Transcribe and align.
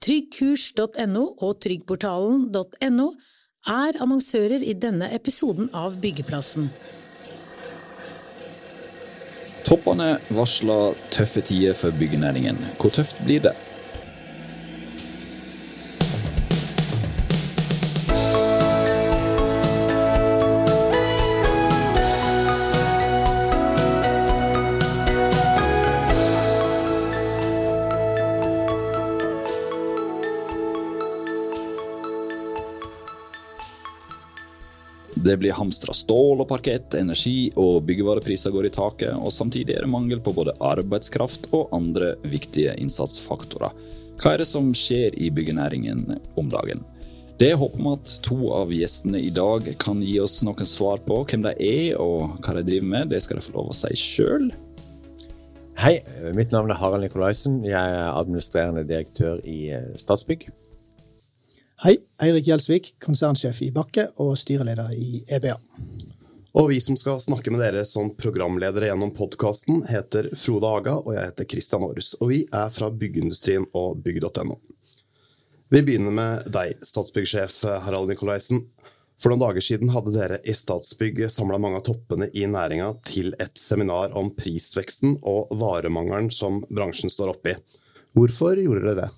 Tryggkurs.no 0.00 1.24
og 1.44 1.58
tryggportalen.no 1.60 3.08
er 3.68 3.98
annonsører 4.00 4.62
i 4.64 4.72
denne 4.72 5.10
episoden 5.12 5.68
av 5.76 5.98
Byggeplassen. 6.00 6.70
Toppene 9.68 10.14
varsler 10.32 10.96
tøffe 11.12 11.44
tider 11.44 11.76
for 11.76 11.92
byggenæringen. 12.00 12.56
Hvor 12.80 12.96
tøft 12.96 13.20
blir 13.26 13.44
det? 13.44 13.52
Det 35.30 35.36
blir 35.38 35.54
hamstra 35.54 35.94
stål 35.94 36.40
og 36.42 36.48
parkett, 36.50 36.94
energi 36.98 37.52
og 37.54 37.84
byggevarepriser 37.86 38.50
går 38.50 38.66
i 38.66 38.70
taket, 38.74 39.12
og 39.14 39.30
samtidig 39.30 39.76
er 39.76 39.84
det 39.86 39.90
mangel 39.92 40.18
på 40.18 40.32
både 40.34 40.56
arbeidskraft 40.58 41.52
og 41.54 41.68
andre 41.76 42.16
viktige 42.26 42.72
innsatsfaktorer. 42.82 43.76
Hva 44.18 44.32
er 44.32 44.42
det 44.42 44.48
som 44.50 44.72
skjer 44.74 45.14
i 45.14 45.28
byggenæringen 45.30 46.16
om 46.34 46.48
dagen? 46.50 46.82
Det 47.38 47.52
håper 47.60 47.78
vi 47.78 47.92
at 47.92 48.14
to 48.26 48.38
av 48.56 48.74
gjestene 48.74 49.20
i 49.22 49.30
dag 49.30 49.70
kan 49.78 50.02
gi 50.02 50.16
oss 50.18 50.40
noen 50.42 50.66
svar 50.66 50.98
på 51.06 51.20
hvem 51.22 51.46
de 51.46 51.54
er 51.62 52.02
og 52.02 52.34
hva 52.42 52.56
de 52.58 52.64
driver 52.66 52.90
med. 52.96 53.14
Det 53.14 53.22
skal 53.22 53.38
de 53.38 53.44
få 53.46 53.54
lov 53.54 53.70
å 53.70 53.76
si 53.84 53.94
sjøl. 53.94 54.50
Hei, 55.78 56.00
mitt 56.34 56.50
navn 56.50 56.74
er 56.74 56.82
Harald 56.82 57.06
Nikolaisen. 57.06 57.62
Jeg 57.70 57.78
er 57.78 58.10
administrerende 58.10 58.82
direktør 58.82 59.38
i 59.46 59.70
Statsbygg. 59.94 60.50
Hei, 61.80 61.94
Eirik 62.20 62.44
Gjelsvik, 62.44 62.88
konsernsjef 63.00 63.62
i 63.64 63.70
Bakke 63.72 64.02
og 64.20 64.34
styreleder 64.36 64.90
i 64.92 65.22
EBA. 65.32 65.54
Og 66.60 66.66
vi 66.68 66.76
som 66.84 66.98
skal 67.00 67.22
snakke 67.24 67.48
med 67.54 67.62
dere 67.64 67.86
som 67.88 68.10
programledere 68.20 68.90
gjennom 68.90 69.14
podkasten, 69.16 69.78
heter 69.88 70.28
Frode 70.34 70.68
Haga, 70.68 70.98
og 71.00 71.14
jeg 71.16 71.30
heter 71.30 71.48
Christian 71.54 71.86
Aarhus. 71.86 72.10
Og 72.20 72.34
vi 72.34 72.42
er 72.52 72.68
fra 72.76 72.90
byggeindustrien 72.92 73.64
og 73.72 73.96
bygg.no. 74.04 74.58
Vi 75.72 75.82
begynner 75.86 76.12
med 76.20 76.52
deg, 76.52 76.84
Statsbyggsjef 76.84 77.62
Harald 77.86 78.12
Nikolaisen. 78.12 78.66
For 79.16 79.32
noen 79.32 79.46
dager 79.46 79.64
siden 79.64 79.96
hadde 79.96 80.12
dere 80.18 80.42
i 80.44 80.52
Statsbygg 80.52 81.24
samla 81.32 81.56
mange 81.64 81.80
av 81.80 81.88
toppene 81.88 82.28
i 82.36 82.44
næringa 82.44 82.92
til 83.08 83.32
et 83.40 83.56
seminar 83.56 84.12
om 84.20 84.34
prisveksten 84.36 85.16
og 85.24 85.56
varemangelen 85.56 86.28
som 86.28 86.60
bransjen 86.68 87.08
står 87.08 87.38
oppe 87.38 87.56
i. 87.56 87.58
Hvorfor 88.12 88.60
gjorde 88.60 88.84
dere 88.84 88.98
det? 89.06 89.12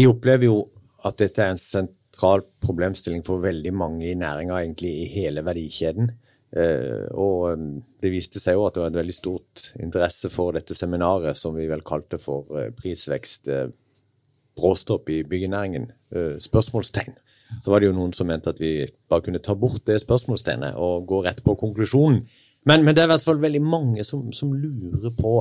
Vi 0.00 0.08
opplever 0.08 0.48
jo 0.48 0.60
at 1.06 1.20
dette 1.20 1.42
er 1.44 1.54
en 1.54 1.60
sentral 1.60 2.44
problemstilling 2.62 3.22
for 3.26 3.42
veldig 3.44 3.72
mange 3.76 4.10
i 4.10 4.18
næringa, 4.18 4.60
egentlig 4.60 4.90
i 5.02 5.08
hele 5.14 5.44
verdikjeden. 5.46 6.10
Og 7.14 7.62
det 8.02 8.10
viste 8.10 8.42
seg 8.42 8.56
jo 8.58 8.64
at 8.66 8.74
det 8.74 8.82
var 8.82 8.90
et 8.90 8.98
veldig 8.98 9.14
stort 9.14 9.68
interesse 9.78 10.30
for 10.34 10.56
dette 10.56 10.74
seminaret, 10.74 11.38
som 11.38 11.54
vi 11.54 11.68
vel 11.70 11.84
kalte 11.86 12.18
for 12.18 12.50
prisvekst, 12.76 13.48
bråstopp 14.58 15.08
i 15.14 15.22
byggenæringen, 15.30 15.86
spørsmålstegn. 16.42 17.14
Så 17.62 17.70
var 17.72 17.80
det 17.80 17.90
jo 17.90 17.96
noen 17.96 18.12
som 18.14 18.28
mente 18.30 18.50
at 18.52 18.60
vi 18.62 18.86
bare 19.10 19.24
kunne 19.26 19.42
ta 19.42 19.56
bort 19.58 19.86
det 19.88 20.00
spørsmålstegnet 20.02 20.76
og 20.78 21.06
gå 21.10 21.22
rett 21.26 21.42
på 21.46 21.56
konklusjonen. 21.58 22.24
Men, 22.68 22.84
men 22.84 22.94
det 22.94 23.02
er 23.02 23.08
i 23.08 23.12
hvert 23.14 23.24
fall 23.24 23.40
veldig 23.40 23.62
mange 23.64 24.04
som, 24.04 24.28
som 24.36 24.52
lurer 24.52 25.14
på 25.16 25.38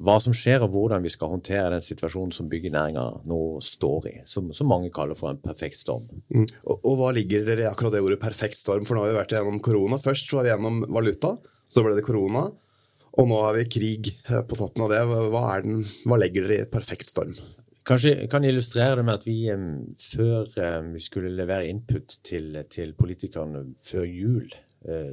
hva 0.00 0.16
som 0.22 0.34
skjer, 0.36 0.62
og 0.64 0.72
hvordan 0.74 1.04
vi 1.04 1.12
skal 1.12 1.32
håndtere 1.32 1.70
den 1.74 1.84
situasjonen 1.84 2.32
som 2.34 2.48
byggenæringa 2.50 3.04
nå 3.28 3.40
står 3.64 4.08
i, 4.10 4.14
som, 4.28 4.50
som, 4.56 4.70
mange 4.70 4.92
kaller 4.94 5.18
for 5.18 5.32
en 5.32 5.40
perfekt 5.42 5.80
storm. 5.80 6.08
Mm. 6.32 6.46
Og, 6.64 6.76
og, 6.78 6.92
hva 7.00 7.12
ligger 7.16 7.46
dere 7.48 7.66
i 7.66 7.70
akkurat 7.70 7.96
det 7.96 8.02
ordet 8.04 8.20
perfekt 8.22 8.58
storm? 8.58 8.86
For 8.88 8.96
nå 8.96 9.04
har 9.04 9.12
vi 9.12 9.20
vært 9.20 9.36
gjennom 9.36 9.60
korona. 9.64 10.00
Først 10.02 10.32
var 10.32 10.46
vi 10.46 10.52
gjennom 10.52 10.82
valuta, 10.88 11.34
så 11.68 11.84
ble 11.84 11.96
det 11.98 12.06
korona, 12.06 12.46
og 13.12 13.28
nå 13.28 13.40
har 13.44 13.58
vi 13.58 13.68
krig 13.68 14.12
på 14.24 14.58
toppen 14.58 14.86
av 14.86 14.94
det. 14.94 15.02
Hva, 15.34 15.44
den, 15.64 15.82
hva 16.08 16.20
legger 16.20 16.48
dere 16.48 16.64
i 16.64 16.72
perfekt 16.72 17.10
storm? 17.10 17.34
Kanskje 17.82 18.12
jeg 18.14 18.30
kan 18.30 18.44
illustrere 18.46 19.00
det 19.00 19.04
med 19.08 19.18
at 19.18 19.24
vi 19.26 19.38
før 19.98 20.84
vi 20.92 21.02
skulle 21.02 21.32
levere 21.34 21.66
input 21.66 22.20
til, 22.22 22.54
til 22.70 22.94
politikerne 22.94 23.64
før 23.82 24.06
jul, 24.06 24.52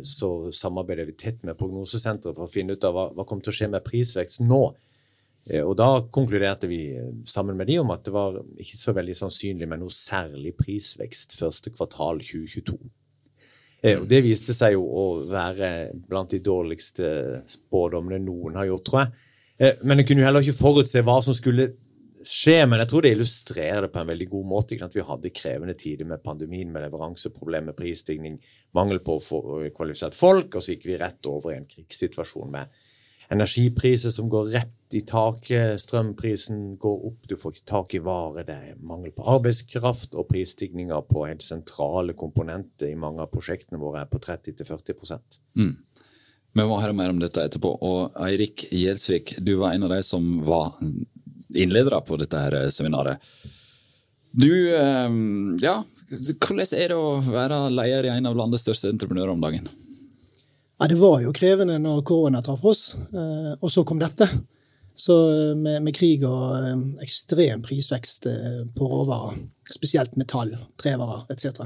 så 0.02 0.30
samarbeider 0.56 1.06
vi 1.06 1.18
tett 1.20 1.44
med 1.46 1.58
Prognosesenteret 1.60 2.38
for 2.38 2.48
å 2.48 2.52
finne 2.52 2.74
ut 2.74 2.86
av 2.88 2.96
hva, 2.96 3.08
hva 3.14 3.26
kommer 3.28 3.46
til 3.46 3.54
å 3.54 3.58
skje 3.60 3.68
med 3.70 3.86
prisvekst 3.86 4.42
nå. 4.42 4.64
Og 5.64 5.74
Da 5.78 5.90
konkluderte 6.14 6.68
vi 6.70 6.82
sammen 7.30 7.58
med 7.58 7.70
de 7.70 7.80
om 7.82 7.92
at 7.94 8.04
det 8.06 8.14
var 8.14 8.38
ikke 8.62 8.78
så 8.78 8.94
veldig 8.98 9.16
sannsynlig 9.18 9.70
med 9.70 9.82
noe 9.82 9.94
særlig 9.94 10.56
prisvekst 10.60 11.38
første 11.40 11.74
kvartal 11.74 12.22
2022. 12.22 12.78
Og 13.96 14.08
Det 14.12 14.20
viste 14.26 14.54
seg 14.54 14.76
jo 14.76 14.84
å 14.84 15.06
være 15.30 15.92
blant 16.10 16.34
de 16.34 16.42
dårligste 16.44 17.10
spådommene 17.50 18.20
noen 18.26 18.60
har 18.60 18.68
gjort, 18.70 18.86
tror 18.90 19.02
jeg. 19.06 19.80
Men 19.84 20.00
en 20.00 20.08
kunne 20.08 20.24
jo 20.24 20.28
heller 20.28 20.46
ikke 20.46 20.60
forutse 20.60 21.04
hva 21.08 21.18
som 21.24 21.36
skulle 21.36 21.72
skje, 22.26 22.58
men 22.68 22.82
jeg 22.82 22.90
tror 22.92 23.06
det 23.06 23.14
illustrerer 23.16 23.86
det 23.86 23.92
på 23.94 24.02
en 24.02 24.12
veldig 24.12 24.28
god 24.32 24.50
måte. 24.52 24.78
At 24.84 24.96
vi 24.96 25.06
hadde 25.06 25.34
krevende 25.36 25.76
tider 25.80 26.10
med 26.10 26.24
pandemien, 26.26 26.72
med 26.74 26.86
leveranseproblemer, 26.88 27.78
prisstigning, 27.78 28.40
mangel 28.78 29.02
på 29.06 29.20
kvalifisert 29.76 30.18
folk, 30.18 30.56
og 30.56 30.64
så 30.64 30.76
gikk 30.76 30.90
vi 30.90 31.00
rett 31.00 31.32
over 31.32 31.54
i 31.54 31.60
en 31.60 31.70
krigssituasjon 31.70 32.54
med 32.54 32.80
energipriser 33.30 34.10
som 34.10 34.30
går 34.30 34.48
rett 34.56 34.96
i 34.98 35.04
taket, 35.06 35.78
strømprisen 35.82 36.78
går 36.82 37.04
opp, 37.12 37.28
du 37.30 37.36
får 37.38 37.56
ikke 37.56 37.70
tak 37.70 37.94
i 37.94 38.02
varer, 38.02 38.46
det 38.48 38.56
er 38.58 38.80
mangel 38.82 39.14
på 39.14 39.26
arbeidskraft, 39.36 40.18
og 40.18 40.30
prisstigninger 40.32 41.04
på 41.06 41.28
helt 41.28 41.46
sentrale 41.46 42.16
komponenter 42.18 42.90
i 42.90 42.98
mange 42.98 43.22
av 43.22 43.30
prosjektene 43.34 43.82
våre 43.82 44.02
er 44.02 44.10
på 44.10 44.22
30-40% 44.26 45.42
mm. 45.62 45.76
Vi 46.58 46.66
må 46.66 46.80
høre 46.82 46.96
mer 46.98 47.12
om 47.14 47.20
dette 47.22 47.44
etterpå. 47.46 47.70
Og 47.86 48.16
Eirik 48.26 48.64
Gjelsvik, 48.74 49.36
du 49.46 49.54
var 49.62 49.76
en 49.76 49.86
av 49.86 49.92
de 49.94 50.00
som 50.04 50.24
var 50.44 50.74
innledere 51.56 52.02
på 52.06 52.18
dette 52.22 52.42
her 52.44 52.58
seminaret. 52.74 53.24
Du, 54.32 54.52
ja, 54.70 55.80
hvordan 56.10 56.66
er 56.78 56.92
det 56.92 56.98
å 56.98 57.18
være 57.26 57.64
leder 57.74 58.06
i 58.06 58.12
en 58.14 58.30
av 58.30 58.38
landets 58.38 58.62
største 58.66 58.92
entreprenører 58.94 59.34
om 59.34 59.42
dagen? 59.42 59.66
Ja, 60.80 60.88
Det 60.88 61.00
var 61.00 61.20
jo 61.24 61.34
krevende 61.36 61.80
når 61.82 62.04
korona 62.08 62.42
traff 62.46 62.64
oss, 62.70 62.84
og 63.60 63.72
så 63.72 63.84
kom 63.84 64.00
dette. 64.00 64.30
Så 65.00 65.16
med, 65.56 65.82
med 65.84 65.96
krig 65.96 66.26
og 66.28 67.02
ekstrem 67.04 67.62
prisvekst 67.64 68.28
på 68.76 68.90
råvarer, 68.92 69.38
spesielt 69.72 70.16
metall, 70.20 70.54
trevarer 70.80 71.26
etc. 71.34 71.64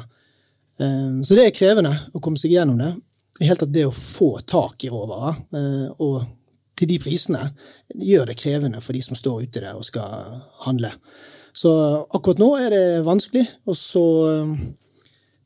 Så 0.77 1.35
det 1.35 1.47
er 1.47 1.55
krevende 1.55 1.93
å 2.13 2.21
komme 2.23 2.39
seg 2.39 2.53
gjennom 2.55 2.79
det. 2.79 2.93
I 3.41 3.49
helt 3.49 3.63
tatt 3.63 3.73
det 3.73 3.87
å 3.89 3.93
få 3.93 4.37
tak 4.45 4.85
i 4.85 4.91
råvarer 4.93 5.39
og 5.97 6.21
til 6.77 6.89
de 6.89 6.97
prisene 7.01 7.43
gjør 7.93 8.31
det 8.31 8.39
krevende 8.39 8.81
for 8.81 8.97
de 8.97 9.01
som 9.05 9.17
står 9.17 9.45
ute 9.45 9.61
der 9.61 9.77
og 9.77 9.85
skal 9.85 10.41
handle. 10.65 10.89
Så 11.53 11.69
akkurat 12.09 12.41
nå 12.41 12.49
er 12.57 12.73
det 12.73 12.85
vanskelig, 13.05 13.45
og 13.69 13.77
så 13.77 14.05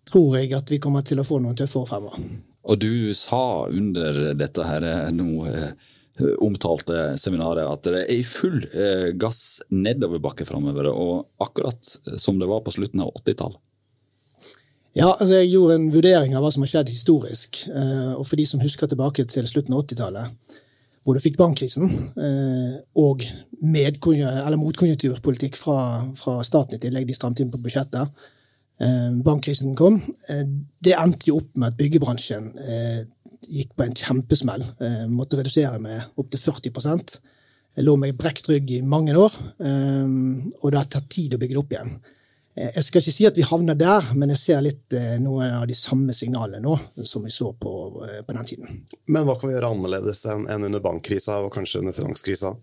tror 0.08 0.38
jeg 0.40 0.54
at 0.56 0.72
vi 0.72 0.80
kommer 0.80 1.04
til 1.04 1.20
å 1.20 1.28
få 1.28 1.42
noen 1.44 1.58
tøffe 1.60 1.82
år 1.82 1.90
fremover. 1.90 2.24
Og 2.68 2.80
du 2.80 3.14
sa 3.16 3.68
under 3.68 4.34
dette 4.40 4.64
her 4.64 4.88
nå 5.16 5.28
omtalte 6.42 7.12
seminaret 7.22 7.68
at 7.70 7.84
det 7.86 8.00
er 8.06 8.10
i 8.16 8.24
full 8.26 8.64
gass 9.22 9.60
nedoverbakke 9.70 10.48
framover, 10.48 10.88
og 10.90 11.28
akkurat 11.44 11.92
som 12.18 12.40
det 12.40 12.48
var 12.50 12.64
på 12.66 12.74
slutten 12.74 13.04
av 13.04 13.12
80-tallet. 13.20 13.60
Ja, 14.98 15.12
altså 15.12 15.36
jeg 15.38 15.52
gjorde 15.52 15.76
en 15.78 15.92
vurdering 15.94 16.34
av 16.34 16.42
hva 16.42 16.50
som 16.50 16.64
har 16.66 16.72
skjedd 16.72 16.90
historisk. 16.90 17.60
Og 18.16 18.24
for 18.26 18.40
de 18.40 18.48
som 18.50 18.64
husker 18.64 18.90
tilbake 18.90 19.28
til 19.30 19.46
slutten 19.46 19.76
av 19.76 19.84
80-tallet, 19.84 20.56
hvor 21.08 21.16
du 21.16 21.24
fikk 21.24 21.38
bankkrisen 21.40 21.88
og 23.00 23.22
motkonjunkturpolitikk 24.60 25.56
fra, 25.56 25.78
fra 26.20 26.42
staten 26.44 26.76
i 26.76 26.82
tillegg, 26.84 27.08
de 27.08 27.16
stramte 27.16 27.46
inn 27.46 27.54
på 27.54 27.62
budsjettet. 27.64 28.12
Bankkrisen 29.24 29.72
kom. 29.80 30.02
Det 30.28 30.98
endte 31.00 31.30
jo 31.30 31.40
opp 31.40 31.56
med 31.56 31.72
at 31.72 31.80
byggebransjen 31.80 32.52
gikk 33.48 33.72
på 33.80 33.88
en 33.88 33.96
kjempesmell. 33.96 34.68
Måtte 35.14 35.40
redusere 35.40 35.80
med 35.80 36.20
opptil 36.20 36.44
40 36.44 36.76
Jeg 37.78 37.88
lå 37.88 37.96
med 37.96 38.20
brekt 38.20 38.52
rygg 38.52 38.76
i 38.76 38.84
mange 38.84 39.16
år, 39.16 39.32
og 39.64 40.68
det 40.68 40.80
har 40.82 40.92
tatt 40.92 41.08
tid 41.16 41.38
å 41.38 41.40
bygge 41.40 41.56
det 41.56 41.64
opp 41.64 41.72
igjen. 41.72 41.96
Jeg 42.58 42.84
skal 42.88 43.04
ikke 43.04 43.14
si 43.14 43.26
at 43.30 43.38
vi 43.38 43.46
havner 43.46 43.78
der, 43.78 44.06
men 44.18 44.32
jeg 44.34 44.40
ser 44.42 44.64
litt 44.66 44.96
noen 45.22 45.60
av 45.60 45.68
de 45.70 45.76
samme 45.78 46.16
signalene 46.18 46.58
nå 46.64 46.74
som 47.06 47.22
vi 47.22 47.30
så 47.30 47.52
på, 47.54 47.74
på 48.02 48.34
den 48.34 48.48
tiden. 48.50 48.80
Men 49.14 49.28
hva 49.28 49.36
kan 49.38 49.52
vi 49.52 49.54
gjøre 49.54 49.70
annerledes 49.76 50.24
enn 50.32 50.66
under 50.66 50.82
bankkrisa 50.82 51.38
og 51.46 51.52
kanskje 51.54 51.84
under 51.84 51.94
finanskrisa? 51.94 52.56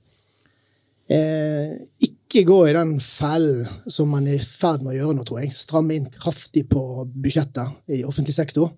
Eh, 1.12 1.75
ikke 2.00 2.46
gå 2.49 2.58
i 2.69 2.75
den 2.75 2.96
fellen 3.02 3.69
som 3.93 4.08
man 4.14 4.26
er 4.29 4.38
i 4.38 4.44
ferd 4.44 4.82
med 4.82 4.94
å 4.94 4.96
gjøre 4.96 5.19
nå, 5.19 5.26
tror 5.29 5.43
jeg. 5.43 5.52
Stramme 5.55 5.97
inn 5.97 6.08
kraftig 6.12 6.64
på 6.70 7.05
budsjettet 7.12 7.93
i 7.93 8.02
offentlig 8.08 8.37
sektor. 8.37 8.73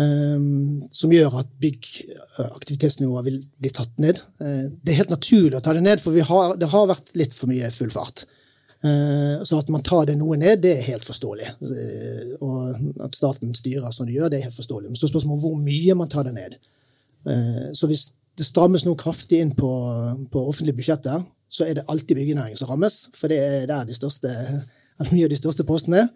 Eh, 0.00 0.40
som 0.96 1.12
gjør 1.14 1.40
at 1.42 1.54
byggaktivitetsnivået 1.62 3.28
vil 3.28 3.40
bli 3.60 3.72
tatt 3.76 3.92
ned. 4.02 4.22
Eh, 4.40 4.68
det 4.72 4.94
er 4.94 5.02
helt 5.02 5.16
naturlig 5.16 5.58
å 5.58 5.64
ta 5.64 5.76
det 5.76 5.84
ned, 5.84 6.02
for 6.02 6.16
har, 6.16 6.56
det 6.60 6.70
har 6.72 6.90
vært 6.90 7.12
litt 7.20 7.36
for 7.36 7.52
mye 7.52 7.72
full 7.74 7.92
fart. 7.92 8.24
Eh, 8.84 9.42
Så 9.44 9.58
at 9.58 9.68
man 9.68 9.82
tar 9.82 10.06
det 10.08 10.16
noe 10.18 10.36
ned, 10.40 10.62
det 10.62 10.78
er 10.78 10.86
helt 10.88 11.04
forståelig. 11.04 11.48
Eh, 11.62 12.36
Og 12.40 12.76
at 13.04 13.16
staten 13.16 13.54
styrer 13.54 13.90
som 13.92 14.06
de 14.06 14.16
gjør, 14.16 14.30
det 14.30 14.38
er 14.38 14.48
helt 14.48 14.56
forståelig. 14.56 14.88
Men 14.88 14.96
så 14.96 15.08
spørsmålet 15.10 15.40
hvor 15.44 15.56
mye 15.60 15.94
man 15.94 16.08
tar 16.08 16.24
det 16.24 16.34
ned. 16.34 16.56
Eh, 17.26 17.72
Så 17.74 17.86
hvis 17.86 18.12
det 18.38 18.46
strammes 18.46 18.84
noe 18.84 18.96
kraftig 18.96 19.40
inn 19.40 19.52
på, 19.54 19.68
på 20.32 20.46
offentlige 20.48 20.76
budsjetter, 20.76 21.24
så 21.50 21.66
er 21.66 21.74
det 21.74 21.84
alltid 21.88 22.16
byggenæringen 22.16 22.56
som 22.56 22.68
rammes, 22.68 23.08
for 23.14 23.28
det 23.28 23.38
er 23.38 23.66
der 23.66 23.84
de 23.84 23.94
største, 23.94 24.28
mye 25.12 25.24
av 25.24 25.30
de 25.30 25.36
største 25.36 25.64
postene 25.64 26.04
er. 26.04 26.08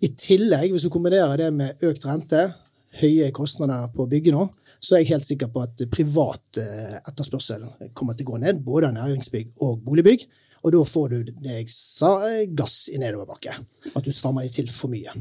I 0.00 0.08
tillegg, 0.08 0.70
hvis 0.70 0.82
du 0.86 0.90
kombinerer 0.90 1.36
det 1.36 1.52
med 1.52 1.82
økt 1.82 2.06
rente, 2.06 2.52
høye 3.00 3.30
kostnader 3.34 3.88
på 3.94 4.06
å 4.06 4.10
bygge 4.10 4.32
nå, 4.32 4.48
så 4.80 4.94
er 4.94 5.02
jeg 5.02 5.08
helt 5.12 5.26
sikker 5.26 5.50
på 5.50 5.62
at 5.62 5.82
privat 5.90 6.58
etterspørsel 7.06 7.64
kommer 7.94 8.14
til 8.14 8.26
å 8.26 8.30
gå 8.30 8.38
ned, 8.38 8.62
både 8.64 8.88
av 8.88 8.94
næringsbygg 8.94 9.58
og 9.60 9.80
boligbygg. 9.84 10.22
Og 10.64 10.74
da 10.74 10.84
får 10.84 11.08
du 11.12 11.18
det 11.30 11.56
jeg 11.60 11.70
sa, 11.70 12.18
eh, 12.26 12.46
gass 12.50 12.88
i 12.92 12.98
nedoverbakke. 13.00 13.54
At 13.94 14.04
du 14.04 14.12
strammer 14.14 14.48
til 14.52 14.70
for 14.72 14.90
mye. 14.92 15.14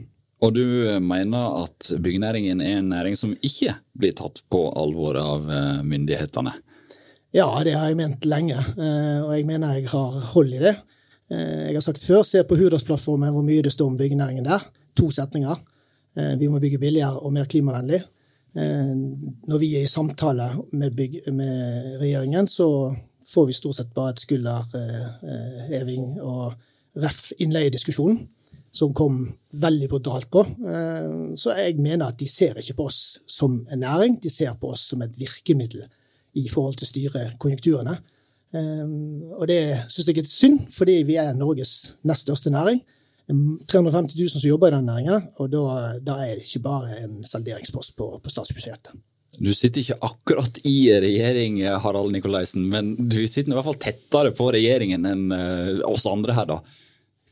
Og 0.45 0.53
du 0.53 0.63
eh, 0.87 0.99
mener 1.01 1.63
at 1.63 1.91
byggenæringen 2.01 2.61
er 2.61 2.79
en 2.79 2.91
næring 2.93 3.17
som 3.17 3.35
ikke 3.45 3.77
blir 3.97 4.15
tatt 4.17 4.43
på 4.51 4.67
alvor 4.77 5.19
av 5.21 5.49
eh, 5.51 5.85
myndighetene? 5.85 6.55
Ja, 7.35 7.47
det 7.63 7.75
har 7.75 7.89
jeg 7.89 7.99
ment 7.99 8.23
lenge, 8.25 8.55
og 8.55 9.33
jeg 9.35 9.43
mener 9.45 9.75
jeg 9.75 9.89
har 9.91 10.13
hold 10.31 10.53
i 10.55 10.61
det. 10.63 10.71
Jeg 11.29 11.75
har 11.75 11.83
sagt 11.83 11.99
før, 12.01 12.21
se 12.25 12.39
på 12.47 12.55
Hurdalsplattformen 12.57 13.33
hvor 13.35 13.43
mye 13.45 13.65
det 13.65 13.73
står 13.75 13.91
om 13.91 13.97
byggenæringen 13.99 14.47
der. 14.47 14.63
To 14.97 15.09
setninger. 15.13 15.59
Vi 16.39 16.47
må 16.49 16.61
bygge 16.63 16.79
billigere 16.81 17.19
og 17.19 17.35
mer 17.35 17.45
klimavennlig. 17.51 17.99
Når 18.55 19.59
vi 19.61 19.73
er 19.75 19.83
i 19.83 19.91
samtale 19.91 20.47
med, 20.71 20.97
med 21.35 21.99
regjeringen, 21.99 22.47
så 22.47 22.95
får 23.27 23.47
vi 23.49 23.55
stort 23.57 23.75
sett 23.75 23.93
bare 23.95 24.13
et 24.13 24.23
skulderheving 24.23 26.17
og 26.23 26.53
ref 27.01 27.31
innleiediskusjonen, 27.43 28.21
som 28.71 28.93
kom 28.95 29.19
veldig 29.61 29.89
brutalt 29.89 30.29
på. 30.31 30.43
Eh, 30.43 31.33
Så 31.35 31.55
jeg 31.57 31.79
mener 31.79 32.07
at 32.07 32.19
de 32.19 32.27
ser 32.27 32.57
ikke 32.59 32.77
på 32.81 32.85
oss 32.85 33.19
som 33.27 33.65
en 33.71 33.79
næring, 33.79 34.19
de 34.21 34.29
ser 34.29 34.53
på 34.59 34.71
oss 34.71 34.87
som 34.89 35.01
et 35.01 35.15
virkemiddel 35.17 35.85
i 36.35 36.47
forhold 36.47 36.77
til 36.77 36.85
å 36.85 36.91
styre 36.91 37.31
konjunkturene. 37.39 37.97
Eh, 38.53 38.85
og 39.39 39.47
det 39.47 39.61
syns 39.89 40.07
jeg 40.07 40.17
er 40.17 40.29
synd, 40.29 40.59
fordi 40.71 41.03
vi 41.03 41.15
er 41.15 41.33
Norges 41.33 41.95
nest 42.03 42.27
største 42.27 42.49
næring. 42.53 42.81
Um, 43.29 43.59
350 43.67 44.15
000 44.15 44.29
som 44.29 44.47
jobber 44.47 44.69
i 44.69 44.71
den 44.71 44.85
næringen, 44.87 45.25
og 45.35 45.49
da, 45.51 45.63
da 45.99 46.13
er 46.23 46.37
det 46.37 46.45
ikke 46.47 46.63
bare 46.63 47.01
en 47.03 47.25
salderingspost 47.27 47.97
på, 47.97 48.05
på 48.23 48.31
statsbudsjettet. 48.31 48.93
Du 49.37 49.51
sitter 49.53 49.83
ikke 49.83 49.99
akkurat 50.01 50.59
i 50.65 50.89
regjering, 51.01 51.59
Harald 51.83 52.15
Nikolaisen, 52.15 52.65
men 52.71 52.95
du 52.97 53.19
sitter 53.27 53.51
i 53.51 53.57
hvert 53.57 53.67
fall 53.67 53.81
tettere 53.81 54.33
på 54.35 54.49
regjeringen 54.55 55.05
enn 55.05 55.33
eh, 55.35 55.81
oss 55.85 56.07
andre 56.09 56.33
her, 56.37 56.47
da. 56.49 56.61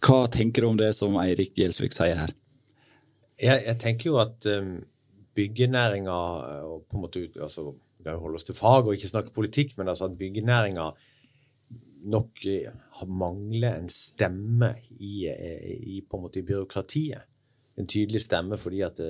Hva 0.05 0.25
tenker 0.29 0.61
du 0.61 0.69
om 0.69 0.77
det 0.77 0.91
som 0.93 1.17
Eirik 1.17 1.55
Gjelsvik 1.57 1.95
sier 1.95 2.19
her? 2.19 2.35
Jeg, 3.41 3.63
jeg 3.65 3.77
tenker 3.81 4.11
jo 4.11 4.19
at 4.21 4.45
um, 4.53 4.77
byggenæringa 5.35 6.19
og 6.69 6.85
på 6.85 6.95
en 6.95 7.03
måte 7.03 7.25
altså, 7.41 7.73
Vi 7.97 8.05
kan 8.05 8.21
holde 8.21 8.39
oss 8.39 8.47
til 8.47 8.55
fag 8.55 8.85
og 8.85 8.95
ikke 8.95 9.11
snakke 9.11 9.33
politikk, 9.35 9.73
men 9.79 9.89
altså 9.91 10.07
at 10.07 10.17
byggenæringa 10.19 10.91
nok 12.05 12.45
eh, 12.45 12.69
mangler 13.09 13.79
en 13.79 13.89
stemme 13.89 14.75
i, 14.99 15.25
eh, 15.31 15.71
i, 15.73 16.03
på 16.05 16.19
en 16.19 16.27
måte 16.27 16.39
i 16.39 16.45
byråkratiet. 16.45 17.25
En 17.81 17.89
tydelig 17.89 18.21
stemme 18.23 18.59
fordi 18.61 18.83
at 18.85 19.01
det, 19.01 19.09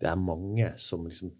det 0.00 0.08
er 0.10 0.20
mange 0.20 0.72
som 0.82 1.06
liksom 1.06 1.32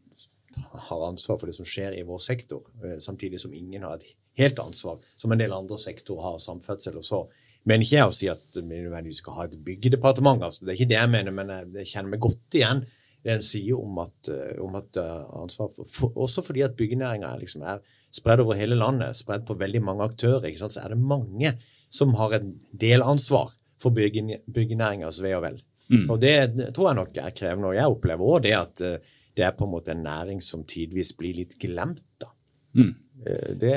har 0.56 1.08
ansvar 1.08 1.38
for 1.38 1.50
det 1.50 1.56
som 1.56 1.69
skjer 1.69 1.99
i 1.99 2.05
vår 2.06 2.20
sektor, 2.23 2.62
eh, 2.85 2.99
samtidig 3.03 3.41
som 3.41 3.55
ingen 3.55 3.85
har 3.85 3.99
et 3.99 4.06
helt 4.41 4.58
ansvar, 4.58 5.03
som 5.17 5.32
en 5.32 5.41
del 5.41 5.53
andre 5.53 5.79
sektorer 5.81 6.23
har, 6.23 6.38
samferdsel 6.41 6.97
og 7.00 7.05
så. 7.05 7.20
Men 7.67 7.82
ikke 7.82 7.97
jeg 7.97 8.08
å 8.08 8.14
si 8.14 8.29
at 8.31 8.56
vi 8.56 8.62
nødvendigvis 8.69 9.20
skal 9.25 9.37
ha 9.41 9.47
et 9.49 9.58
byggedepartement, 9.67 10.44
altså. 10.47 10.64
det 10.64 10.73
er 10.73 10.79
ikke 10.79 10.93
det 10.93 11.00
jeg 11.00 11.12
mener, 11.12 11.35
men 11.35 11.53
jeg, 11.53 11.88
kjenner 11.93 12.14
meg 12.14 12.23
godt 12.25 12.58
igjen 12.58 12.85
det 13.26 13.35
en 13.35 13.43
sier 13.43 13.75
om 13.75 13.97
at, 13.99 14.29
eh, 14.31 14.58
om 14.62 14.76
at 14.79 14.99
uh, 15.03 15.25
ansvar 15.41 15.73
for, 15.75 15.88
for, 15.91 16.12
Også 16.14 16.44
fordi 16.47 16.62
at 16.62 16.76
byggenæringa 16.79 17.32
liksom, 17.41 17.64
er 17.67 17.81
spredd 18.14 18.44
over 18.44 18.55
hele 18.55 18.79
landet, 18.79 19.19
spredd 19.19 19.43
på 19.49 19.56
veldig 19.58 19.82
mange 19.82 20.06
aktører, 20.06 20.47
så 20.55 20.70
er 20.79 20.94
det 20.94 21.00
mange 21.00 21.56
som 21.91 22.14
har 22.20 22.37
en 22.38 22.53
delansvar 22.70 23.50
for 23.82 23.91
byggen, 23.97 24.31
byggenæringas 24.47 25.19
ve 25.25 25.35
og 25.37 25.43
vel. 25.43 25.58
Mm. 25.93 26.11
Og 26.11 26.21
det, 26.21 26.35
tror 26.75 26.91
jeg 26.91 26.99
nok 26.99 27.19
er 27.23 27.35
krevende. 27.37 27.71
Og 27.71 27.79
jeg 27.79 27.94
opplever 27.94 28.35
òg 28.35 28.44
det 28.47 28.55
at 28.59 28.85
uh, 28.85 29.15
det 29.37 29.47
er 29.47 29.56
på 29.56 29.67
en 29.67 29.75
måte 29.77 29.94
en 29.94 30.05
næring 30.06 30.43
som 30.43 30.65
tidvis 30.67 31.15
blir 31.19 31.38
litt 31.38 31.56
glemt. 31.62 32.05
da. 32.21 32.33
Mm. 32.79 32.93
Uh, 33.23 33.50
det, 33.62 33.75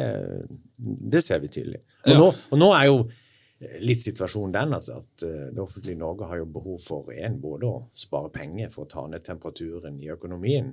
det, 0.78 1.24
ser 1.26 1.42
vi 1.44 1.52
tydelig. 1.54 1.84
Og, 2.06 2.14
ja. 2.14 2.20
nå, 2.20 2.30
og 2.50 2.62
nå 2.64 2.72
er 2.76 2.90
jo 2.90 3.02
litt 3.84 4.00
situasjonen 4.00 4.54
den 4.56 4.76
altså, 4.78 5.02
at 5.02 5.24
det 5.52 5.60
offentlige 5.60 6.00
Norge 6.00 6.30
har 6.30 6.40
jo 6.40 6.46
behov 6.48 6.78
for 6.80 7.10
en, 7.12 7.42
både 7.44 7.68
å 7.68 7.82
spare 7.92 8.32
penger 8.32 8.70
for 8.72 8.86
å 8.86 8.92
ta 8.94 9.04
ned 9.12 9.26
temperaturen 9.26 9.98
i 10.00 10.08
økonomien, 10.14 10.70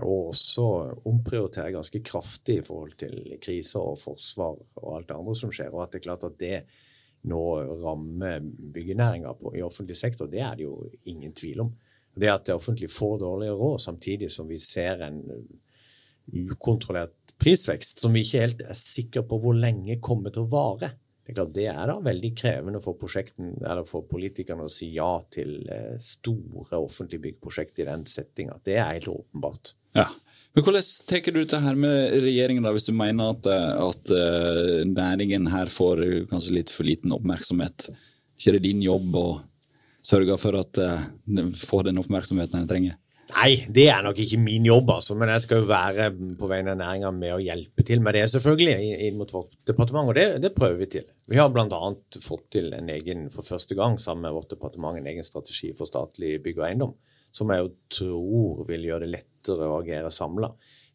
og 0.00 0.28
også 0.30 0.66
omprioritere 1.10 1.74
ganske 1.74 2.00
kraftig 2.06 2.60
i 2.60 2.64
forhold 2.64 2.94
til 3.02 3.16
kriser 3.42 3.82
og 3.82 3.98
forsvar 4.00 4.54
og 4.80 4.88
alt 4.94 5.10
det 5.10 5.18
andre 5.18 5.34
som 5.36 5.52
skjer. 5.52 5.72
Og 5.74 5.82
at 5.84 5.92
det 5.92 6.00
er 6.00 6.06
klart 6.06 6.26
at 6.28 6.38
det 6.40 6.54
nå 7.28 7.42
rammer 7.82 8.42
byggenæringa 8.74 9.34
i 9.54 9.62
offentlig 9.62 9.96
sektor, 9.98 10.30
det 10.30 10.42
er 10.42 10.56
det 10.58 10.66
jo 10.66 10.76
ingen 11.10 11.34
tvil 11.36 11.66
om. 11.66 11.72
Det 12.14 12.28
at 12.28 12.48
det 12.48 12.54
offentlige 12.54 12.92
får 12.92 13.18
dårligere 13.22 13.56
råd, 13.56 13.78
samtidig 13.80 14.30
som 14.32 14.48
vi 14.48 14.58
ser 14.60 15.00
en 15.06 15.22
ukontrollert 16.32 17.32
prisvekst 17.42 18.02
som 18.02 18.12
vi 18.14 18.22
ikke 18.22 18.42
helt 18.44 18.60
er 18.66 18.78
sikre 18.78 19.24
på 19.26 19.38
hvor 19.42 19.56
lenge 19.58 19.98
kommer 20.04 20.34
til 20.34 20.44
å 20.44 20.52
vare. 20.52 20.92
Det 21.22 21.30
er, 21.30 21.36
klart, 21.36 21.54
det 21.54 21.66
er 21.70 21.82
da 21.86 21.96
veldig 22.02 22.30
krevende 22.34 22.80
for, 22.82 22.98
for 23.86 24.06
politikerne 24.10 24.66
å 24.66 24.72
si 24.72 24.88
ja 24.96 25.12
til 25.30 25.60
eh, 25.70 25.94
store 26.02 26.80
offentlige 26.82 27.22
byggprosjekt 27.28 27.78
i 27.78 27.86
den 27.86 28.02
settinga. 28.10 28.58
Det 28.66 28.74
er 28.74 28.90
helt 28.96 29.10
åpenbart. 29.12 29.72
Ja. 29.94 30.08
Men 30.52 30.64
Hvordan 30.66 30.88
tar 31.08 31.22
du 31.32 31.38
dette 31.38 31.60
her 31.64 31.76
med 31.80 32.16
regjeringen, 32.20 32.64
da, 32.66 32.74
hvis 32.74 32.84
du 32.84 32.92
mener 32.92 33.32
at, 33.32 33.46
at 33.48 34.10
uh, 34.12 34.82
næringen 34.84 35.48
her 35.48 35.70
får 35.72 36.02
kanskje 36.28 36.58
litt 36.58 36.72
for 36.72 36.84
liten 36.84 37.14
oppmerksomhet? 37.16 37.88
ikke 38.42 38.56
det 38.56 38.64
din 38.66 38.82
jobb 38.82 39.14
å 39.16 39.26
sørge 40.02 40.36
for 40.40 40.58
at 40.58 40.78
den 41.30 41.52
får 41.54 41.88
den 41.88 42.00
oppmerksomheten 42.02 42.58
den 42.58 42.70
trenger? 42.70 42.98
Nei, 43.32 43.52
det 43.72 43.86
er 43.88 44.02
nok 44.04 44.18
ikke 44.20 44.40
min 44.40 44.66
jobb, 44.66 44.90
altså. 44.92 45.14
Men 45.16 45.30
jeg 45.32 45.44
skal 45.46 45.62
jo 45.62 45.68
være 45.70 46.08
på 46.38 46.48
vegne 46.50 46.74
av 46.74 46.80
næringa 46.82 47.12
med 47.16 47.34
å 47.36 47.40
hjelpe 47.40 47.84
til 47.86 48.02
med 48.04 48.16
det, 48.18 48.26
selvfølgelig, 48.32 48.90
inn 49.06 49.16
mot 49.20 49.30
vårt 49.32 49.54
departement. 49.68 50.10
Og 50.10 50.18
det, 50.18 50.26
det 50.44 50.52
prøver 50.56 50.76
vi 50.82 50.90
til. 50.98 51.06
Vi 51.30 51.38
har 51.40 51.48
bl.a. 51.54 51.80
fått 52.26 52.44
til 52.58 52.68
en 52.76 52.90
egen, 52.92 53.28
for 53.32 53.46
første 53.46 53.78
gang 53.78 53.96
sammen 54.02 54.26
med 54.26 54.36
vårt 54.36 54.52
departement, 54.52 54.98
en 54.98 55.08
egen 55.08 55.26
strategi 55.26 55.72
for 55.78 55.88
statlig 55.88 56.36
bygg 56.44 56.60
og 56.60 56.68
eiendom. 56.68 56.94
Som 57.32 57.52
jeg 57.52 57.64
jo 57.64 57.70
tror 57.98 58.64
vil 58.68 58.88
gjøre 58.88 59.06
det 59.06 59.14
lettere 59.14 59.68
å 59.68 59.78
agere 59.80 60.10
samla. 60.12 60.52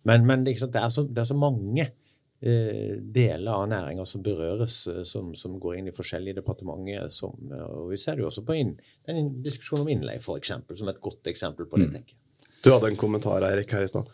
Men, 0.07 0.27
men 0.27 0.43
det, 0.45 0.57
er 0.61 0.91
så, 0.93 1.03
det, 1.03 1.23
er 1.23 1.27
så, 1.27 1.35
mange 1.35 1.87
eh, 1.87 2.93
deler 3.01 3.49
av 3.55 3.65
næringa 3.71 4.05
som 4.07 4.23
berøres, 4.23 4.77
som, 5.09 5.33
som, 5.35 5.57
går 5.59 5.79
inn 5.79 5.89
i 5.91 5.95
forskjellige 5.95 6.39
departementer. 6.39 7.09
Som, 7.13 7.35
og 7.49 7.89
vi 7.91 7.99
ser 7.99 8.15
det 8.15 8.23
jo 8.23 8.29
også 8.29 8.45
på 8.47 8.55
inn, 8.61 8.77
en 9.09 9.33
diskusjon 9.43 9.83
om 9.83 9.91
innleie, 9.91 10.21
f.eks., 10.21 10.53
som 10.79 10.93
et 10.93 11.03
godt 11.03 11.33
eksempel 11.33 11.67
på 11.67 11.81
det. 11.81 11.89
tenker 11.97 12.15
jeg. 12.15 12.23
Du 12.63 12.71
hadde 12.71 12.93
en 12.93 12.99
kommentar 12.99 13.43
Eirik, 13.47 13.73
her 13.73 13.83
i 13.85 13.89
stad. 13.89 14.07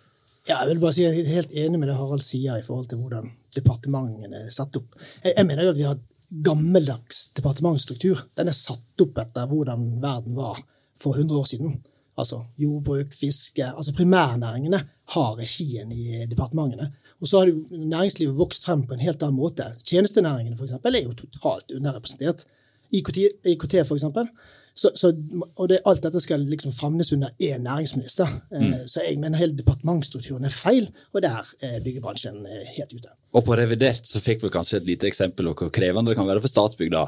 Ja, 0.43 0.57
jeg 0.59 0.73
vil 0.73 0.81
bare 0.81 0.95
si 0.95 1.05
jeg 1.05 1.21
er 1.21 1.35
helt 1.37 1.53
enig 1.55 1.79
med 1.79 1.87
det 1.87 1.95
Harald 1.95 2.23
sier 2.23 2.57
i 2.59 2.65
forhold 2.65 2.89
til 2.91 2.99
hvordan 2.99 3.29
departementene 3.55 4.41
er 4.43 4.51
satt 4.51 4.75
opp. 4.75 4.97
Jeg, 5.21 5.37
jeg 5.37 5.47
mener 5.47 5.67
jo 5.67 5.71
at 5.71 5.79
vi 5.79 5.87
har 5.87 6.01
gammeldags 6.43 7.29
departementsstruktur. 7.37 8.25
Den 8.35 8.51
er 8.51 8.57
satt 8.57 9.03
opp 9.05 9.21
etter 9.23 9.47
hvordan 9.47 9.85
verden 10.03 10.35
var 10.35 10.59
for 10.99 11.15
100 11.15 11.39
år 11.39 11.47
siden. 11.47 11.77
Altså 12.17 12.43
jordbruk, 12.62 13.13
fiske 13.17 13.65
altså 13.65 13.93
Primærnæringene 13.98 14.79
har 15.13 15.38
regien 15.38 15.91
i 15.91 16.25
departementene. 16.29 16.91
Og 17.22 17.27
så 17.27 17.39
har 17.39 17.51
næringslivet 17.72 18.38
vokst 18.38 18.65
frem 18.65 18.84
på 18.88 18.93
en 18.93 19.00
helt 19.00 19.24
annen 19.24 19.39
måte. 19.39 19.65
Tjenestenæringene 19.86 20.58
for 20.58 20.67
eksempel, 20.67 20.96
er 20.96 21.08
jo 21.08 21.13
totalt 21.13 21.72
underrepresentert. 21.72 22.46
IKT, 22.91 23.17
IKT 23.46 23.75
for 23.88 23.96
eksempel. 23.96 24.29
Så, 24.73 24.89
så, 24.97 25.11
og 25.53 25.67
det, 25.69 25.83
alt 25.85 26.01
dette 26.01 26.21
skal 26.23 26.41
liksom 26.49 26.73
favnes 26.73 27.11
under 27.13 27.29
én 27.37 27.61
næringsminister. 27.61 28.29
Mm. 28.49 28.71
Så 28.89 29.03
jeg 29.05 29.19
mener 29.21 29.37
hele 29.37 29.57
departementsstrukturen 29.59 30.47
er 30.49 30.53
feil, 30.53 30.87
og 31.13 31.21
der 31.21 31.51
er 31.61 31.83
byggebransjen 31.85 32.41
helt 32.73 32.95
ute. 32.95 33.13
Og 33.37 33.45
på 33.45 33.57
revidert 33.57 34.05
så 34.09 34.21
fikk 34.21 34.43
vi 34.43 34.51
kanskje 34.53 34.81
et 34.81 34.89
lite 34.89 35.09
eksempel 35.09 35.51
på 35.51 35.67
hvor 35.67 35.73
krevende 35.73 36.11
det 36.11 36.17
kan 36.17 36.29
være 36.29 36.41
for 36.41 36.49
Statsbygg 36.51 36.91
da, 36.93 37.07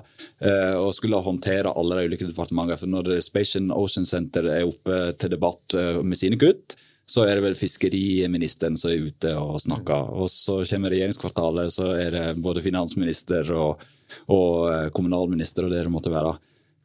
å 0.81 0.87
skulle 0.93 1.21
håndtere 1.25 1.73
alle 1.73 1.99
de 1.99 2.09
ulike 2.09 2.29
departementene. 2.29 2.77
For 2.81 2.89
når 2.89 3.11
Space 3.25 3.57
and 3.61 3.73
Ocean 3.73 4.05
Center 4.09 4.49
er 4.49 4.65
oppe 4.65 5.01
til 5.21 5.33
debatt 5.33 5.77
med 6.05 6.21
sine 6.21 6.39
kutt, 6.41 6.77
så 7.05 7.25
er 7.25 7.37
det 7.37 7.45
vel 7.45 7.57
fiskeriministeren 7.57 8.77
som 8.81 8.89
er 8.89 9.05
ute 9.09 9.35
og 9.37 9.59
snakker. 9.61 10.09
Og 10.17 10.29
så 10.33 10.63
kommer 10.69 10.93
regjeringskvartalet, 10.93 11.73
så 11.73 11.91
er 11.93 12.13
det 12.13 12.25
både 12.41 12.63
finansminister 12.65 13.51
og, 13.53 13.83
og 14.33 14.89
kommunalminister 14.97 15.67
og 15.67 15.73
det 15.73 15.85
det 15.85 15.93
måtte 15.93 16.13
være 16.13 16.33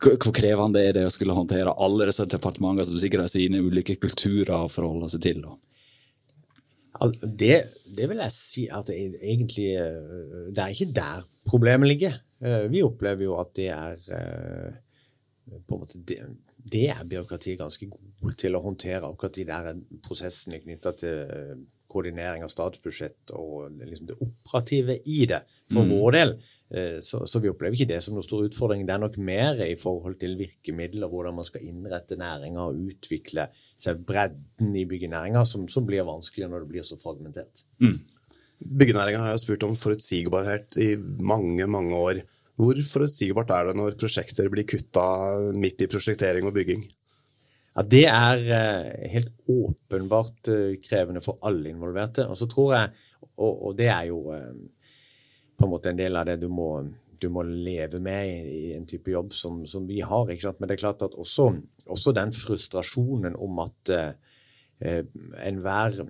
hvor 0.00 0.32
krevende 0.32 0.82
er 0.82 0.94
det 0.96 1.06
å 1.06 1.12
skulle 1.12 1.36
håndtere 1.36 1.74
alle 1.76 2.06
disse 2.08 2.24
departementene 2.30 2.86
som 2.88 3.00
sikkert 3.00 3.26
har 3.26 3.32
sine 3.32 3.60
ulike 3.60 3.98
kulturer 4.00 4.64
å 4.64 4.70
forholde 4.72 5.10
seg 5.12 5.26
til? 5.26 5.42
Det, 7.22 7.56
det, 7.84 8.06
vil 8.10 8.20
jeg 8.20 8.34
si 8.34 8.66
at 8.68 8.90
det 8.90 8.96
egentlig 8.98 9.70
Det 10.52 10.60
er 10.60 10.74
ikke 10.74 10.92
der 10.92 11.22
problemet 11.48 11.88
ligger. 11.88 12.18
Eh, 12.44 12.66
vi 12.72 12.82
opplever 12.84 13.24
jo 13.24 13.36
at 13.40 13.52
det 13.56 13.68
er 13.72 14.08
eh, 14.16 14.78
på 15.66 15.76
en 15.76 15.82
måte 15.82 16.00
det, 16.06 16.20
det 16.56 16.86
er 16.92 17.08
byråkratiet 17.08 17.60
ganske 17.60 17.88
gode 17.90 18.36
til 18.40 18.56
å 18.56 18.62
håndtere, 18.64 19.08
akkurat 19.08 19.36
de 19.36 19.46
der 19.48 19.70
prosessene 20.04 20.60
knytta 20.62 20.92
til 21.00 21.20
eh, 21.24 21.54
koordinering 21.90 22.44
av 22.46 22.52
statsbudsjett 22.52 23.32
og 23.34 23.80
liksom 23.80 24.10
det 24.10 24.18
operative 24.20 25.00
i 25.10 25.24
det. 25.30 25.42
For 25.72 25.86
mm. 25.86 25.94
vår 25.96 26.16
del 26.16 26.34
så, 26.70 27.24
så, 27.26 27.40
vi 27.42 27.48
opplever 27.50 27.74
ikke 27.74 27.88
det 27.90 27.96
som 28.04 28.14
noen 28.14 28.22
stor 28.22 28.44
utfordring. 28.46 28.84
Det 28.86 28.94
er 28.94 29.00
nok 29.02 29.16
mer 29.18 29.58
i 29.64 29.72
forhold 29.74 30.20
til 30.20 30.36
virkemidler, 30.38 31.10
hvordan 31.10 31.34
man 31.40 31.46
skal 31.48 31.64
innrette 31.66 32.14
næringa 32.20 32.68
og 32.70 32.78
utvikle 32.92 33.48
seg 33.74 34.04
bredden 34.06 34.76
i 34.78 34.84
byggenæringa, 34.86 35.42
som, 35.50 35.64
som, 35.72 35.88
blir 35.88 36.06
vanskeligere 36.06 36.52
når 36.52 36.62
det 36.62 36.70
blir 36.70 36.86
så 36.86 36.98
fragmentert. 37.00 37.64
Mm. 37.82 37.98
Byggenæringa 38.60 39.24
har 39.24 39.34
jeg 39.34 39.42
spurt 39.42 39.66
om 39.66 39.74
forutsigbarhet 39.78 40.78
i 40.78 40.92
mange, 41.18 41.66
mange 41.66 41.96
år. 41.96 42.22
Hvor 42.60 42.80
forutsigbart 42.84 43.50
er 43.56 43.70
det 43.70 43.76
når 43.78 43.98
prosjekter 44.00 44.50
blir 44.52 44.68
kutta 44.68 45.04
midt 45.56 45.82
i 45.82 45.88
prosjektering 45.90 46.48
og 46.48 46.54
bygging? 46.56 46.82
Ja, 47.76 47.82
Det 47.82 48.04
er 48.06 48.42
eh, 48.56 49.08
helt 49.14 49.32
åpenbart 49.48 50.50
eh, 50.52 50.76
krevende 50.84 51.22
for 51.24 51.38
alle 51.46 51.70
involverte. 51.70 52.26
Og 52.28 52.36
så 52.36 52.48
tror 52.50 52.74
jeg, 52.74 52.90
og, 53.36 53.52
og, 53.54 53.78
det 53.78 53.88
er 53.88 54.10
jo 54.10 54.26
eh, 54.34 54.52
på 55.60 55.66
en 55.68 55.74
måte 55.74 55.92
en 55.92 56.00
del 56.00 56.16
av 56.16 56.24
det 56.30 56.38
du 56.40 56.48
må, 56.48 56.70
du 57.20 57.28
må 57.32 57.44
leve 57.44 58.00
med 58.00 58.48
i, 58.48 58.72
en 58.72 58.88
type 58.88 59.12
jobb 59.12 59.34
som, 59.36 59.60
som 59.68 59.84
vi 59.88 60.00
har. 60.00 60.32
Men 60.32 60.70
det 60.70 60.78
er 60.78 60.82
klart 60.86 61.04
at 61.04 61.16
også, 61.20 61.50
også 61.86 62.16
den 62.16 62.32
frustrasjonen 62.36 63.36
om 63.36 63.60
at 63.66 63.92
eh, 63.92 65.04
enhver 65.44 66.00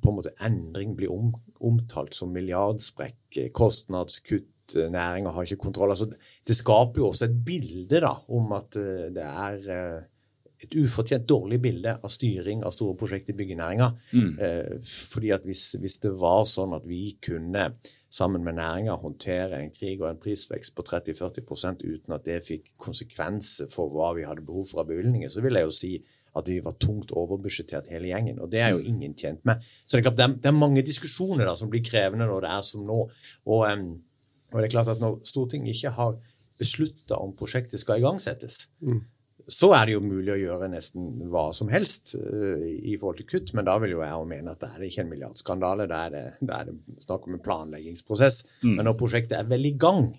på 0.00 0.08
en 0.08 0.16
måte 0.16 0.32
endring 0.40 0.94
blir 0.96 1.12
om, 1.12 1.34
omtalt 1.60 2.14
som 2.16 2.32
milliardsprekk, 2.32 3.42
kostnadskutt, 3.56 4.48
næringa 4.72 5.34
har 5.34 5.44
ikke 5.44 5.64
kontroll. 5.66 5.90
Altså, 5.92 6.08
det 6.46 6.56
skaper 6.56 7.02
jo 7.02 7.10
også 7.10 7.26
et 7.26 7.36
bilde 7.44 8.00
da, 8.00 8.14
om 8.32 8.54
at 8.56 8.78
eh, 8.80 9.08
det 9.12 9.26
er 9.26 9.70
eh, 9.74 10.04
et 10.62 10.76
ufortjent 10.78 11.26
dårlig 11.28 11.58
bilde 11.62 11.96
av 11.98 12.12
styring 12.12 12.62
av 12.64 12.74
store 12.74 12.96
prosjekter 12.98 13.34
i 13.34 13.40
byggenæringa. 13.40 13.90
Mm. 14.14 14.30
Eh, 14.38 14.92
fordi 15.12 15.32
at 15.34 15.44
hvis, 15.48 15.72
hvis, 15.82 15.98
det 16.04 16.14
var 16.20 16.46
sånn 16.48 16.76
at 16.78 16.86
vi 16.88 17.16
kunne 17.22 17.72
sammen 18.12 18.44
med 18.44 18.58
næringa 18.58 18.98
håndtere 19.00 19.62
en 19.62 19.70
krig 19.72 20.02
og 20.02 20.10
en 20.10 20.20
prisvekst 20.20 20.74
på 20.76 20.84
30-40% 20.84 21.84
uten 21.86 22.16
at 22.16 22.26
det 22.26 22.42
fikk 22.44 22.74
konsekvenser 22.76 23.70
for 23.72 23.92
hva 23.92 24.10
vi 24.18 24.26
hadde 24.28 24.44
behov 24.44 24.66
for 24.68 24.82
av 24.82 24.90
bevilgninger, 24.90 25.32
så 25.32 25.40
vil 25.44 25.56
jeg 25.56 25.68
jo 25.68 25.76
si 25.76 25.92
at 26.36 26.48
vi 26.48 26.58
var 26.64 26.76
tungt 26.80 27.12
overbudsjettert 27.16 27.90
hele 27.92 28.08
gjengen. 28.08 28.38
Og 28.40 28.50
det 28.52 28.60
er 28.64 28.72
jo 28.72 28.80
mm. 28.80 28.88
ingen 28.88 29.16
tjent 29.16 29.42
med. 29.48 29.64
Så 29.84 30.00
det 30.00 30.12
er, 30.12 30.36
det 30.36 30.48
er 30.48 30.56
mange 30.56 30.84
diskusjoner 30.84 31.44
da, 31.48 31.56
som 31.60 31.72
blir 31.72 31.84
krevende 31.84 32.28
når 32.28 32.44
det 32.44 32.52
er 32.52 32.62
som 32.68 32.86
nå. 32.88 33.00
Og, 33.46 33.64
og 33.64 34.58
det 34.58 34.68
er 34.68 34.74
klart 34.76 34.92
at 34.94 35.02
når 35.02 35.20
Stortinget 35.28 35.76
ikke 35.76 35.92
har 35.96 36.16
beslutta 36.60 37.18
om 37.20 37.34
prosjektet 37.36 37.80
skal 37.80 38.00
igangsettes, 38.00 38.66
mm. 38.80 39.00
Så 39.50 39.72
er 39.76 39.88
det 39.88 39.96
jo 39.96 40.04
mulig 40.04 40.34
å 40.34 40.40
gjøre 40.40 40.68
nesten 40.72 41.08
hva 41.32 41.48
som 41.56 41.70
helst 41.72 42.14
uh, 42.18 42.62
i 42.62 42.94
forhold 43.00 43.22
til 43.22 43.28
kutt. 43.34 43.52
Men 43.56 43.66
da 43.68 43.76
vil 43.82 43.96
jo 43.96 44.02
jeg 44.04 44.28
mene 44.30 44.54
at 44.54 44.62
det 44.62 44.70
er 44.70 44.86
ikke 44.86 45.04
en 45.04 45.12
milliardskandale, 45.12 45.88
da 45.90 46.04
er 46.06 46.14
det, 46.14 46.24
det 46.40 46.56
er 46.58 46.70
det 46.70 47.04
snakk 47.06 47.28
om 47.28 47.36
en 47.36 47.44
planleggingsprosess. 47.44 48.42
Mm. 48.62 48.74
Men 48.76 48.88
når 48.90 48.98
prosjektet 49.00 49.38
er 49.38 49.50
vel 49.50 49.70
i 49.70 49.76
gang, 49.80 50.10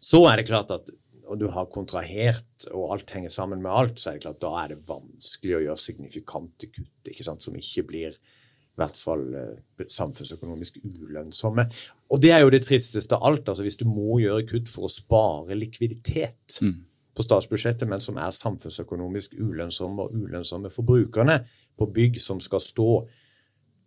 så 0.00 0.24
er 0.30 0.40
det 0.40 0.48
klart 0.50 0.74
at 0.76 0.92
og 1.30 1.38
du 1.38 1.46
har 1.54 1.68
kontrahert, 1.70 2.66
og 2.74 2.96
alt 2.96 3.12
henger 3.14 3.30
sammen 3.30 3.62
med 3.62 3.70
alt, 3.70 4.00
så 4.02 4.10
er 4.10 4.18
det 4.18 4.24
klart 4.24 4.42
da 4.42 4.50
er 4.64 4.72
det 4.72 4.80
vanskelig 4.88 5.56
å 5.56 5.62
gjøre 5.62 5.82
signifikante 5.84 6.70
kutt 6.74 7.10
ikke 7.12 7.26
sant, 7.26 7.44
som 7.46 7.54
ikke 7.54 7.84
blir 7.86 8.16
i 8.16 8.80
hvert 8.80 8.98
fall 8.98 9.22
eh, 9.36 9.86
samfunnsøkonomisk 9.86 10.80
ulønnsomme. 10.82 11.66
Og 12.10 12.22
det 12.22 12.32
er 12.34 12.42
jo 12.42 12.50
det 12.50 12.62
tristeste 12.64 13.14
av 13.14 13.26
alt. 13.28 13.50
altså 13.50 13.66
Hvis 13.66 13.78
du 13.78 13.86
må 13.86 14.18
gjøre 14.22 14.46
kutt 14.48 14.70
for 14.72 14.88
å 14.88 14.90
spare 14.90 15.58
likviditet 15.58 16.58
mm. 16.64 16.76
På 17.20 17.26
statsbudsjettet, 17.26 17.88
men 17.88 18.00
som 18.02 18.18
er 18.18 18.32
samfunnsøkonomisk 18.34 19.36
ulønnsomme 19.38 20.06
og 20.08 20.16
ulønnsomme 20.16 20.72
for 20.72 20.88
brukerne 20.88 21.42
på 21.78 21.88
bygg 21.92 22.18
som 22.22 22.40
skal 22.42 22.62
stå 22.64 22.90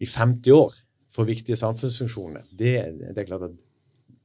i 0.03 0.07
50 0.09 0.55
år 0.55 0.73
for 1.13 1.29
viktige 1.29 1.57
samfunnsfunksjoner, 1.59 2.47
det, 2.51 2.73
det 3.13 3.17
er 3.17 3.29
klart 3.29 3.49
at 3.49 3.59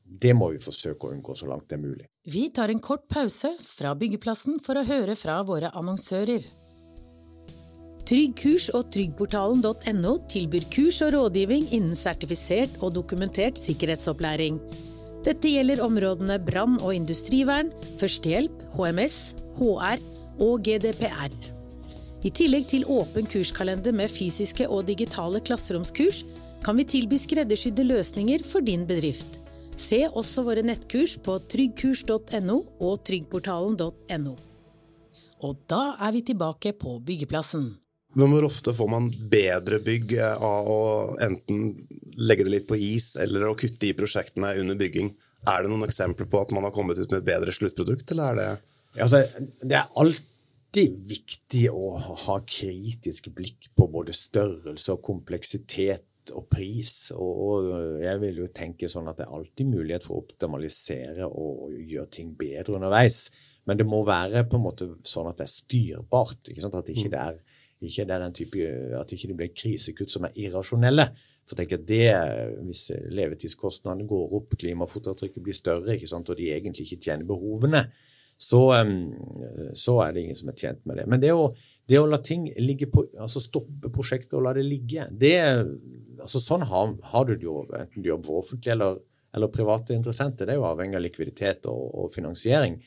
det 0.09 0.33
må 0.37 0.49
vi 0.55 0.61
forsøke 0.63 1.05
å 1.05 1.13
unngå 1.13 1.35
så 1.37 1.49
langt 1.51 1.69
det 1.69 1.77
er 1.77 1.83
mulig. 1.83 2.07
Vi 2.29 2.49
tar 2.55 2.73
en 2.73 2.81
kort 2.81 3.05
pause 3.13 3.53
fra 3.61 3.93
byggeplassen 3.99 4.57
for 4.65 4.81
å 4.81 4.87
høre 4.89 5.17
fra 5.21 5.43
våre 5.47 5.71
annonsører. 5.77 6.49
Trygg 8.09 8.39
Kurs 8.41 8.71
og 8.73 8.89
tryggportalen.no 8.95 10.15
tilbyr 10.33 10.69
kurs 10.73 11.03
og 11.05 11.13
rådgivning 11.13 11.69
innen 11.77 11.97
sertifisert 11.99 12.81
og 12.81 12.95
dokumentert 12.97 13.61
sikkerhetsopplæring. 13.61 14.63
Dette 15.29 15.51
gjelder 15.53 15.83
områdene 15.85 16.39
brann- 16.41 16.79
og 16.81 16.95
industrivern, 16.97 17.69
førstehjelp, 18.01 18.63
HMS, 18.79 19.35
HR 19.59 20.01
og 20.41 20.63
GDPR. 20.65 21.35
I 22.25 22.31
tillegg 22.33 22.65
til 22.71 22.87
åpen 22.89 23.29
kurskalender 23.29 23.93
med 23.93 24.09
fysiske 24.09 24.65
og 24.67 24.87
digitale 24.89 25.43
klasseromskurs, 25.45 26.23
kan 26.65 26.79
vi 26.81 26.87
tilby 26.89 27.19
skreddersydde 27.21 27.85
løsninger 27.87 28.43
for 28.47 28.65
din 28.65 28.87
bedrift. 28.89 29.37
Se 29.79 30.01
også 30.09 30.43
våre 30.49 30.65
nettkurs 30.65 31.19
på 31.23 31.37
tryggkurs.no 31.53 32.57
og 32.81 33.05
tryggportalen.no. 33.07 34.35
Og 35.45 35.61
da 35.71 35.83
er 36.03 36.17
vi 36.17 36.25
tilbake 36.33 36.73
på 36.81 36.97
byggeplassen. 37.05 37.69
Men 38.17 38.33
hvor 38.33 38.47
ofte 38.49 38.73
får 38.75 38.89
man 38.89 39.11
bedre 39.31 39.79
bygg 39.85 40.15
av 40.23 40.69
å 40.73 40.83
enten 41.23 41.75
legge 42.17 42.47
det 42.47 42.55
litt 42.55 42.69
på 42.69 42.79
is 42.81 43.13
eller 43.21 43.51
å 43.51 43.57
kutte 43.59 43.91
i 43.91 43.97
prosjektene 43.97 44.55
under 44.63 44.79
bygging? 44.81 45.13
Er 45.47 45.63
det 45.63 45.71
noen 45.71 45.87
eksempler 45.87 46.27
på 46.31 46.41
at 46.41 46.55
man 46.57 46.67
har 46.67 46.75
kommet 46.75 46.99
ut 46.99 47.11
med 47.13 47.21
et 47.21 47.29
bedre 47.29 47.55
sluttprodukt, 47.55 48.11
eller 48.15 48.33
er 48.33 48.39
det 48.39 48.49
ja, 48.97 49.05
altså, 49.05 49.23
Det 49.61 49.77
er 49.77 49.93
alltid 50.03 50.97
viktig 51.13 51.65
å 51.71 51.93
ha 52.27 52.39
kritisk 52.49 53.29
blikk 53.37 53.69
på 53.77 53.87
både 53.93 54.17
størrelse 54.17 54.97
og 54.97 55.05
kompleksitet 55.05 56.33
og 56.35 56.49
pris. 56.51 57.13
Og, 57.17 57.69
jeg 58.03 58.23
vil 58.25 58.43
jo 58.43 58.49
tenke 58.55 58.91
sånn 58.91 59.09
at 59.11 59.21
det 59.21 59.29
er 59.29 59.37
alltid 59.37 59.71
mulighet 59.71 60.07
for 60.07 60.19
å 60.19 60.25
optimalisere 60.25 61.29
og 61.29 61.77
gjøre 61.77 62.11
ting 62.19 62.35
bedre 62.39 62.81
underveis. 62.81 63.29
Men 63.69 63.81
det 63.81 63.87
må 63.89 64.01
være 64.09 64.47
på 64.49 64.57
en 64.57 64.65
måte 64.65 64.89
sånn 65.07 65.29
at 65.31 65.41
det 65.41 65.47
er 65.47 65.53
styrbart. 65.53 66.51
Ikke? 66.51 66.71
At 66.73 66.93
ikke 66.93 67.13
det 67.13 67.23
er, 67.23 67.41
ikke 67.85 68.07
det 68.09 68.15
er 68.15 68.23
den 68.25 68.35
type, 68.35 68.69
at 68.99 69.13
ikke 69.15 69.31
det 69.31 69.37
blir 69.39 69.51
krisekutt 69.55 70.11
som 70.11 70.27
er 70.27 70.39
irrasjonelle. 70.43 71.09
For 71.49 71.63
jeg 71.63 71.73
at 71.79 71.87
det, 71.89 72.61
Hvis 72.67 72.91
levetidskostnadene 73.15 74.07
går 74.09 74.35
opp, 74.37 74.57
klimafotavtrykket 74.59 75.43
blir 75.43 75.57
større, 75.57 75.95
ikke 75.95 76.11
sant? 76.11 76.29
og 76.29 76.37
de 76.37 76.51
egentlig 76.53 76.87
ikke 76.87 77.05
tjener 77.09 77.25
behovene, 77.25 77.87
så, 78.39 78.61
så, 79.75 79.97
er 80.05 80.13
det 80.13 80.23
ingen 80.23 80.39
som 80.39 80.53
er 80.53 80.59
tjent 80.59 80.85
med 80.87 81.01
det. 81.01 81.07
Men 81.11 81.23
det 81.23 81.33
å, 81.35 81.49
det 81.89 81.99
å 81.99 82.07
la 82.07 82.21
ting 82.23 82.47
ligge 82.61 82.87
på, 82.93 83.07
altså 83.19 83.43
stoppe 83.43 83.91
prosjektet 83.95 84.37
og 84.39 84.45
la 84.47 84.53
det 84.55 84.67
ligge, 84.67 85.09
det, 85.11 85.35
altså 86.21 86.43
Sånn 86.43 86.67
har, 86.69 86.95
har, 87.13 87.27
du 87.27 87.35
det 87.35 87.49
jo 87.49 87.65
enten 87.73 88.05
du 88.05 88.13
jobber 88.13 88.31
for 88.31 88.45
offentlige 88.45 88.77
eller, 88.77 89.03
eller, 89.35 89.51
private 89.55 89.97
interessenter. 89.97 90.47
Det 90.47 90.55
er 90.55 90.61
jo 90.61 90.69
avhengig 90.69 91.01
av 91.01 91.05
likviditet 91.07 91.67
og, 91.71 91.83
og, 91.95 92.15
finansiering. 92.15 92.79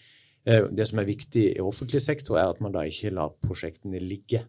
Eh, 0.45 0.69
det 0.71 0.87
som 0.87 1.01
er 1.01 1.09
viktig 1.09 1.45
i 1.55 1.65
offentlig 1.65 2.03
sektor, 2.05 2.39
er 2.39 2.53
at 2.53 2.63
man 2.63 2.75
da 2.75 2.85
ikke 2.87 3.11
lar 3.17 3.35
prosjektene 3.43 3.99
ligge 3.99 4.45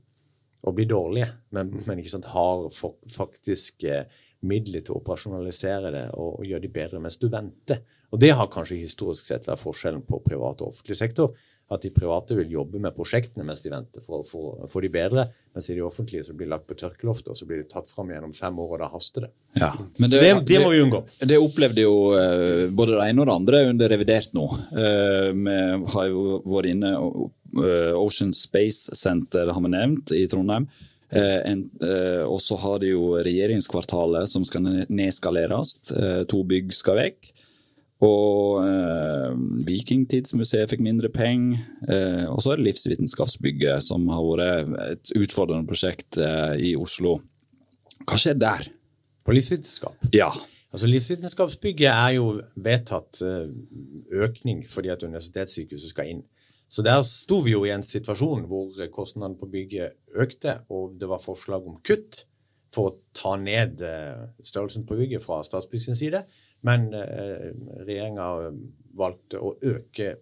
og 0.62 0.76
bli 0.76 0.86
dårlige, 0.90 1.28
men, 1.56 1.72
men 1.86 2.02
ikke 2.02 2.14
sant, 2.14 2.28
har 2.32 2.68
faktisk 3.16 3.86
eh, 3.88 4.04
midler 4.46 4.84
til 4.84 4.94
å 4.94 5.00
operasjonalisere 5.00 5.90
det 5.94 6.04
og, 6.12 6.38
og 6.40 6.46
gjøre 6.46 6.64
de 6.64 6.70
bedre 6.74 7.02
mens 7.02 7.18
du 7.18 7.28
venter. 7.32 7.82
Og 8.12 8.20
det 8.20 8.34
har 8.36 8.50
kanskje 8.52 8.82
historisk 8.82 9.26
sett 9.26 9.48
vært 9.48 9.62
forskjellen 9.62 10.04
på 10.04 10.20
privat 10.24 10.62
og 10.62 10.74
offentlig 10.74 10.98
sektor 10.98 11.32
at 11.72 11.84
de 11.84 11.90
private 11.94 12.36
vil 12.36 12.50
jobbe 12.52 12.80
med 12.82 12.94
prosjektene 12.96 13.46
mens 13.48 13.62
de 13.64 13.70
venter 13.72 14.04
for 14.04 14.26
å 14.26 14.68
få 14.68 14.82
de 14.84 14.90
bedre, 14.92 15.26
mens 15.56 15.68
i 15.70 15.76
de 15.76 15.84
offentlige 15.84 16.26
så 16.26 16.34
blir 16.36 16.48
det 16.48 16.52
lagt 16.54 16.66
på 16.68 16.76
tørkeloftet, 16.78 17.30
og 17.32 17.38
så 17.38 17.48
blir 17.48 17.62
det 17.62 17.70
tatt 17.72 17.90
fram 17.92 18.10
gjennom 18.12 18.34
fem 18.36 18.58
år, 18.60 18.74
og 18.74 18.82
da 18.82 18.88
haster 18.92 19.26
det. 19.26 19.30
Ja, 19.56 19.70
det, 19.78 20.08
så 20.10 20.20
det, 20.20 20.32
det, 20.48 20.58
må 20.60 20.72
vi 20.72 20.82
unngå. 20.84 21.02
Det 21.28 21.38
opplevde 21.40 21.84
jo 21.84 21.94
uh, 22.12 22.66
både 22.72 22.98
det 22.98 23.06
ene 23.08 23.24
og 23.24 23.30
det 23.30 23.36
andre 23.38 23.62
under 23.70 23.92
revidert 23.94 24.36
nå. 24.36 24.48
Uh, 24.74 25.30
vi 25.32 25.56
har 25.96 26.10
jo 26.12 26.26
vært 26.44 26.72
inne 26.74 26.92
uh, 27.00 27.24
Ocean 27.52 28.32
Space 28.32 28.96
Center 28.96 29.52
har 29.52 29.60
vi 29.60 29.70
nevnt 29.74 30.12
i 30.16 30.24
Trondheim. 30.30 30.68
og 31.12 32.38
så 32.40 32.56
har 32.56 32.78
de 32.80 32.94
jo 32.94 33.18
regjeringskvartalet 33.20 34.28
som 34.28 34.44
skal 34.48 34.86
nedskaleres. 34.88 35.74
to 36.28 36.40
bygg 36.48 36.72
skal 36.72 36.96
vekk. 36.96 37.32
Og 38.02 38.64
eh, 38.66 39.34
Vikingtidsmuseet 39.68 40.70
fikk 40.72 40.82
mindre 40.82 41.10
penger. 41.12 41.60
Eh, 41.86 42.24
og 42.26 42.40
så 42.42 42.52
er 42.52 42.58
det 42.58 42.66
Livsvitenskapsbygget, 42.70 43.84
som 43.86 44.08
har 44.10 44.24
vært 44.26 44.72
et 44.88 45.12
utfordrende 45.20 45.68
prosjekt 45.70 46.18
eh, 46.18 46.56
i 46.72 46.72
Oslo. 46.78 47.20
Hva 48.02 48.18
skjer 48.18 48.40
der? 48.42 48.66
På 49.22 49.34
livsvitenskap? 49.36 50.08
Ja. 50.10 50.32
Altså 50.72 50.88
Livsvitenskapsbygget 50.90 51.92
er 51.92 52.16
jo 52.16 52.26
vedtatt 52.58 53.22
eh, 53.22 53.46
økning 54.24 54.64
fordi 54.70 54.90
at 54.90 55.06
universitetssykehuset 55.06 55.94
skal 55.94 56.10
inn. 56.16 56.24
Så 56.72 56.84
der 56.86 57.02
sto 57.04 57.42
vi 57.44 57.52
jo 57.52 57.66
i 57.66 57.72
en 57.74 57.84
situasjon 57.84 58.46
hvor 58.48 58.72
kostnadene 58.94 59.36
på 59.36 59.50
bygget 59.52 59.98
økte, 60.16 60.62
og 60.72 60.94
det 61.00 61.10
var 61.10 61.20
forslag 61.20 61.66
om 61.68 61.80
kutt 61.84 62.24
for 62.72 62.88
å 62.88 62.94
ta 63.12 63.34
ned 63.36 63.82
eh, 63.84 64.22
størrelsen 64.40 64.86
på 64.88 64.96
bygget 64.96 65.24
fra 65.24 65.42
Statsbygg 65.44 65.84
sin 65.84 65.98
side. 65.98 66.22
Men 66.64 66.88
eh, 66.96 67.50
regjeringa 67.84 68.28
valgte 68.96 69.42
å 69.42 69.52
øke 69.58 70.14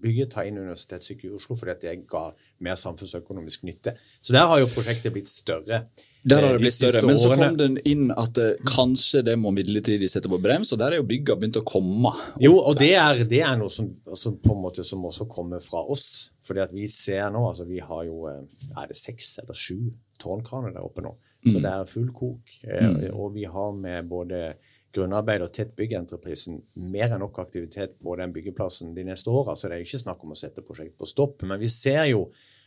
bygget, 0.00 0.30
ta 0.32 0.44
inn 0.46 0.60
Universitetssykehuset 0.60 1.34
i 1.34 1.40
Oslo, 1.40 1.56
fordi 1.58 1.76
det 1.82 1.96
ga 2.08 2.28
mer 2.64 2.78
samfunnsøkonomisk 2.78 3.66
nytte. 3.68 3.96
Så 4.22 4.32
der 4.36 4.46
har 4.48 4.62
jo 4.62 4.70
prosjektet 4.70 5.12
blitt 5.12 5.28
større. 5.28 5.82
Der 6.22 6.42
har 6.42 6.50
eh, 6.50 6.56
det 6.58 6.64
blitt 6.64 6.74
siste 6.74 6.90
større, 6.90 7.06
Men 7.08 7.18
så 7.18 7.36
kom 7.36 7.56
den 7.56 7.78
inn 7.88 8.10
at 8.12 8.38
eh, 8.40 8.58
kanskje 8.68 9.22
det 9.24 9.36
må 9.40 9.52
midlertidig 9.56 10.10
sette 10.12 10.28
på 10.30 10.40
brems, 10.42 10.72
og 10.74 10.80
der 10.82 10.94
er 10.94 11.00
jo 11.00 11.08
bygga 11.08 11.36
begynt 11.40 11.60
å 11.60 11.64
komme. 11.66 12.12
Jo, 12.42 12.58
og 12.58 12.76
det 12.80 12.92
er, 13.00 13.22
det 13.30 13.40
er 13.46 13.56
noe 13.60 13.72
som, 13.72 13.88
som 14.18 14.36
på 14.42 14.54
en 14.54 14.62
måte 14.66 14.84
som 14.86 15.04
også 15.08 15.28
kommer 15.30 15.62
fra 15.64 15.82
oss. 15.82 16.30
Fordi 16.44 16.64
at 16.64 16.74
vi 16.74 16.88
ser 16.90 17.30
nå, 17.32 17.44
altså 17.52 17.64
vi 17.68 17.80
har 17.84 18.04
jo 18.08 18.26
eh, 18.28 18.42
er 18.74 18.90
det 18.90 18.98
seks 18.98 19.38
eller 19.44 19.56
sju 19.56 19.92
tårnkraner 20.20 20.74
der 20.76 20.84
oppe 20.84 21.04
nå. 21.04 21.14
Så 21.40 21.56
det 21.56 21.70
er 21.70 21.88
full 21.88 22.10
kok. 22.12 22.50
Mm. 22.68 23.14
Og 23.16 23.30
vi 23.32 23.46
har 23.48 23.70
med 23.72 24.10
både 24.10 24.50
grunnarbeid 24.92 25.40
og 25.40 25.54
tett 25.56 25.70
byggentreprisen 25.78 26.58
mer 26.90 27.14
enn 27.14 27.22
nok 27.22 27.38
aktivitet 27.40 27.94
på 28.02 28.16
den 28.20 28.34
byggeplassen 28.34 28.92
de 28.92 29.06
neste 29.08 29.32
åra. 29.32 29.54
Så 29.56 29.70
det 29.70 29.78
er 29.78 29.86
ikke 29.86 30.02
snakk 30.02 30.20
om 30.26 30.34
å 30.34 30.36
sette 30.36 30.64
prosjekt 30.66 30.98
på 31.00 31.08
stopp. 31.08 31.40
Men 31.48 31.62
vi 31.62 31.70
ser 31.72 32.02
jo 32.10 32.26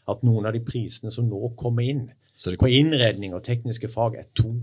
at 0.10 0.26
noen 0.26 0.50
av 0.50 0.56
de 0.56 0.64
prisene 0.66 1.14
som 1.14 1.30
nå 1.30 1.54
kommer 1.60 1.86
inn 1.86 2.08
på 2.60 2.70
innredning 2.70 3.34
og 3.34 3.44
tekniske 3.44 3.90
fag, 3.90 4.16
er 4.20 4.26
to 4.36 4.54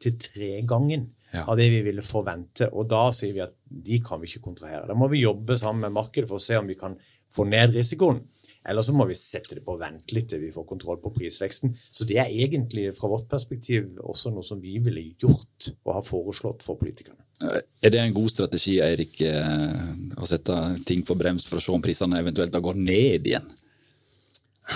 til 0.00 0.12
tre 0.18 0.62
gangen 0.62 1.10
Ja. 1.32 1.44
av 1.46 1.56
det 1.58 1.68
vi 1.70 1.82
ville 1.82 2.00
forvente. 2.00 2.70
Og 2.72 2.88
da 2.88 3.10
sier 3.12 3.34
vi 3.34 3.40
at 3.44 3.52
de 3.68 3.98
kan 4.00 4.20
vi 4.20 4.26
ikke 4.26 4.40
kontrahere. 4.46 4.86
Da 4.88 4.94
må 4.94 5.10
vi 5.10 5.20
jobbe 5.22 5.58
sammen 5.58 5.80
med 5.80 5.92
markedet 5.92 6.26
for 6.28 6.38
å 6.38 6.40
se 6.40 6.56
om 6.56 6.66
vi 6.66 6.74
kan 6.74 6.96
få 7.34 7.44
ned 7.46 7.74
risikoen. 7.74 8.22
Eller 8.64 8.82
så 8.82 8.92
må 8.92 9.06
vi 9.06 9.14
sette 9.14 9.54
det 9.54 9.64
på 9.64 9.78
vent 9.78 10.10
litt 10.12 10.28
til 10.28 10.40
vi 10.40 10.50
får 10.50 10.66
kontroll 10.66 10.96
på 11.00 11.12
prisveksten. 11.14 11.74
Så 11.92 12.04
det 12.06 12.16
er 12.16 12.32
egentlig 12.32 12.94
fra 12.96 13.08
vårt 13.08 13.28
perspektiv 13.28 13.98
også 14.02 14.32
noe 14.32 14.42
som 14.44 14.60
vi 14.60 14.78
ville 14.78 15.14
gjort 15.20 15.70
og 15.84 15.94
har 15.94 16.02
foreslått 16.02 16.62
for 16.62 16.76
politikerne. 16.76 17.20
Eh, 17.42 17.60
Er 17.82 17.90
det 17.90 18.00
en 18.00 18.12
god 18.14 18.28
strategi, 18.30 18.78
Eirik, 18.80 19.20
eh, 19.20 19.94
å 20.16 20.26
sette 20.26 20.84
ting 20.84 21.02
på 21.02 21.16
brems 21.16 21.44
for 21.48 21.58
å 21.58 21.60
se 21.62 21.72
om 21.72 21.82
prisene 21.82 22.18
eventuelt 22.18 22.50
da 22.52 22.60
går 22.60 22.74
ned 22.76 23.24
igjen? 23.26 23.46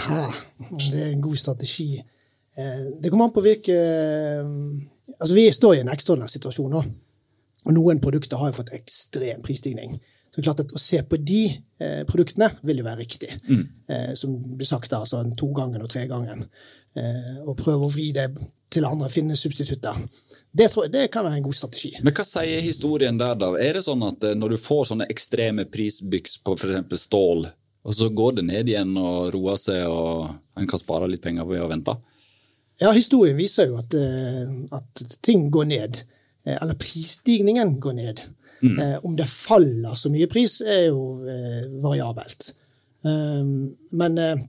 Ja, 0.08 0.32
det 0.78 1.00
er 1.00 1.12
en 1.12 1.20
god 1.20 1.36
strategi. 1.36 2.02
Eh, 2.58 3.00
Det 3.00 3.10
kommer 3.10 3.28
an 3.30 3.34
på 3.34 3.42
hvilke 3.44 3.76
Altså, 5.20 5.34
vi 5.34 5.46
står 5.52 5.76
i 5.76 5.80
en 5.84 5.92
ekstraordinær 5.92 6.30
situasjon 6.32 6.72
nå. 6.72 6.80
Og 7.68 7.74
noen 7.76 8.00
produkter 8.02 8.40
har 8.40 8.50
jo 8.50 8.56
fått 8.58 8.72
ekstrem 8.74 9.42
prisstigning. 9.44 10.00
Så 10.32 10.40
det 10.40 10.42
er 10.42 10.48
klart 10.48 10.62
at 10.64 10.72
Å 10.74 10.80
se 10.80 11.02
på 11.06 11.18
de 11.20 11.42
eh, 11.78 12.02
produktene 12.08 12.48
vil 12.66 12.80
jo 12.80 12.86
være 12.86 13.02
riktig. 13.04 13.30
Eh, 13.88 14.14
som 14.18 14.34
blir 14.42 14.66
sagt 14.66 14.90
da, 14.90 15.02
altså 15.04 15.20
en 15.22 15.36
togangen 15.38 15.82
og 15.84 15.90
tregangen. 15.92 16.46
Eh, 16.96 17.38
og 17.46 17.56
prøve 17.60 17.86
å 17.86 17.92
vri 17.92 18.10
det 18.16 18.30
til 18.72 18.86
andre, 18.88 19.10
finne 19.12 19.36
substitutter. 19.36 19.98
Det, 20.52 20.70
tror 20.72 20.86
jeg, 20.86 20.92
det 20.94 21.10
kan 21.12 21.26
være 21.26 21.36
en 21.42 21.44
god 21.44 21.54
strategi. 21.58 21.90
Men 22.02 22.14
hva 22.16 22.24
sier 22.24 22.64
historien 22.64 23.18
der, 23.20 23.34
da? 23.36 23.50
Er 23.60 23.76
det 23.76 23.84
sånn 23.84 24.02
at 24.08 24.24
eh, 24.24 24.34
når 24.38 24.54
du 24.56 24.60
får 24.60 24.88
sånne 24.90 25.08
ekstreme 25.12 25.66
prisbyks 25.68 26.38
på 26.42 26.56
f.eks. 26.56 27.04
stål, 27.04 27.44
og 27.82 27.94
så 27.94 28.08
går 28.14 28.38
det 28.38 28.46
ned 28.48 28.68
igjen 28.72 28.96
og 28.96 29.28
roer 29.34 29.58
seg, 29.60 29.84
og 29.90 30.32
en 30.56 30.68
kan 30.70 30.80
spare 30.80 31.10
litt 31.10 31.22
penger 31.24 31.44
ved 31.48 31.62
å 31.62 31.68
vente? 31.70 31.94
Ja, 32.82 32.92
historien 32.96 33.38
viser 33.38 33.70
jo 33.70 33.78
at, 33.80 33.94
eh, 33.94 34.52
at 34.74 35.02
ting 35.22 35.46
går 35.54 35.68
ned. 35.70 36.02
Eh, 36.46 36.56
Eller 36.56 36.78
prisstigningen 36.80 37.76
går 37.80 37.98
ned. 37.98 38.24
Mm. 38.62 38.78
Om 39.02 39.16
det 39.18 39.26
faller 39.26 39.94
så 39.98 40.10
mye 40.10 40.28
pris, 40.30 40.60
er 40.62 40.88
jo 40.92 41.22
eh, 41.26 41.64
variabelt. 41.82 42.52
Eh, 43.04 43.48
Men 43.90 44.18
eh, 44.18 44.44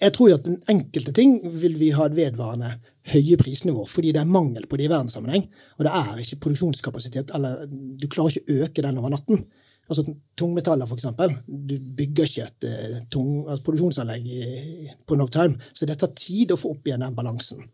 jeg 0.00 0.12
tror 0.12 0.30
jo 0.30 0.38
at 0.38 0.46
den 0.46 0.60
enkelte 0.68 1.12
ting 1.16 1.38
vil 1.44 1.76
vi 1.80 1.92
ha 1.96 2.06
et 2.08 2.16
vedvarende 2.16 2.74
høye 3.12 3.38
prisnivå, 3.40 3.84
fordi 3.88 4.12
det 4.14 4.22
er 4.22 4.30
mangel 4.30 4.66
på 4.70 4.78
det 4.78 4.86
i 4.86 4.92
verdenssammenheng. 4.92 5.48
Og 5.78 5.86
det 5.86 5.92
er 5.98 6.22
ikke 6.22 6.40
produksjonskapasitet, 6.44 7.32
eller 7.34 7.64
du 7.68 8.06
klarer 8.08 8.36
ikke 8.36 8.44
å 8.46 8.66
øke 8.66 8.84
den 8.86 9.00
over 9.00 9.14
natten. 9.14 9.44
Altså 9.92 10.16
Tungmetaller, 10.38 10.88
eksempel. 10.96 11.36
Du 11.46 11.76
bygger 11.98 12.30
ikke 12.30 12.48
et 12.48 12.66
et, 12.72 13.06
tung, 13.12 13.44
et 13.52 13.62
produksjonsanlegg 13.64 14.26
i, 14.26 14.90
på 15.06 15.18
no 15.20 15.28
time, 15.28 15.60
så 15.72 15.88
det 15.88 15.98
tar 16.00 16.14
tid 16.16 16.54
å 16.54 16.58
få 16.60 16.74
opp 16.74 16.88
igjen 16.88 17.04
den 17.04 17.16
balansen. 17.16 17.68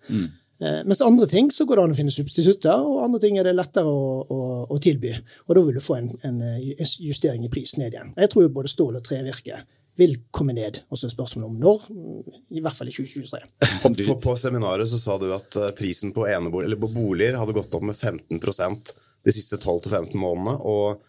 Eh, 0.58 0.80
mens 0.84 1.00
andre 1.06 1.28
ting 1.30 1.52
så 1.54 1.64
går 1.68 1.78
det 1.78 1.86
an 1.86 1.94
å 1.94 1.98
finne 2.00 2.12
substitutter, 2.12 2.82
og 2.82 3.04
andre 3.06 3.22
ting 3.22 3.38
er 3.38 3.46
det 3.46 3.54
lettere 3.54 3.86
å, 3.86 4.04
å, 4.26 4.38
å 4.66 4.78
tilby. 4.82 5.12
Og 5.46 5.54
da 5.54 5.64
vil 5.64 5.78
du 5.78 5.84
få 5.84 6.00
en, 6.00 6.10
en 6.26 6.40
en 6.42 6.94
justering 6.98 7.46
i 7.46 7.52
pris 7.52 7.76
ned 7.78 7.94
igjen. 7.94 8.14
Jeg 8.18 8.32
tror 8.34 8.50
både 8.54 8.72
stål 8.72 8.98
og 8.98 9.06
trevirke 9.06 9.62
vil 9.98 10.14
komme 10.34 10.54
ned. 10.54 10.82
Og 10.90 10.98
så 10.98 11.08
er 11.08 11.14
spørsmålet 11.14 11.48
om 11.48 11.58
når. 11.62 11.86
mm, 11.90 12.38
I 12.58 12.62
hvert 12.62 12.78
fall 12.78 12.90
i 12.90 12.94
2023. 12.94 13.42
For 14.06 14.22
på 14.22 14.34
seminaret 14.38 14.90
så 14.90 15.00
sa 15.00 15.18
du 15.18 15.28
at 15.34 15.58
eh, 15.58 15.74
prisen 15.78 16.14
på, 16.14 16.26
enebolig, 16.30 16.68
eller 16.68 16.80
på 16.80 16.90
boliger 16.94 17.38
hadde 17.40 17.56
gått 17.56 17.74
opp 17.74 17.86
med 17.88 17.98
15% 17.98 18.92
de 19.26 19.34
siste 19.34 19.58
12-15 19.58 20.14
månedene, 20.14 20.54
og 20.62 21.02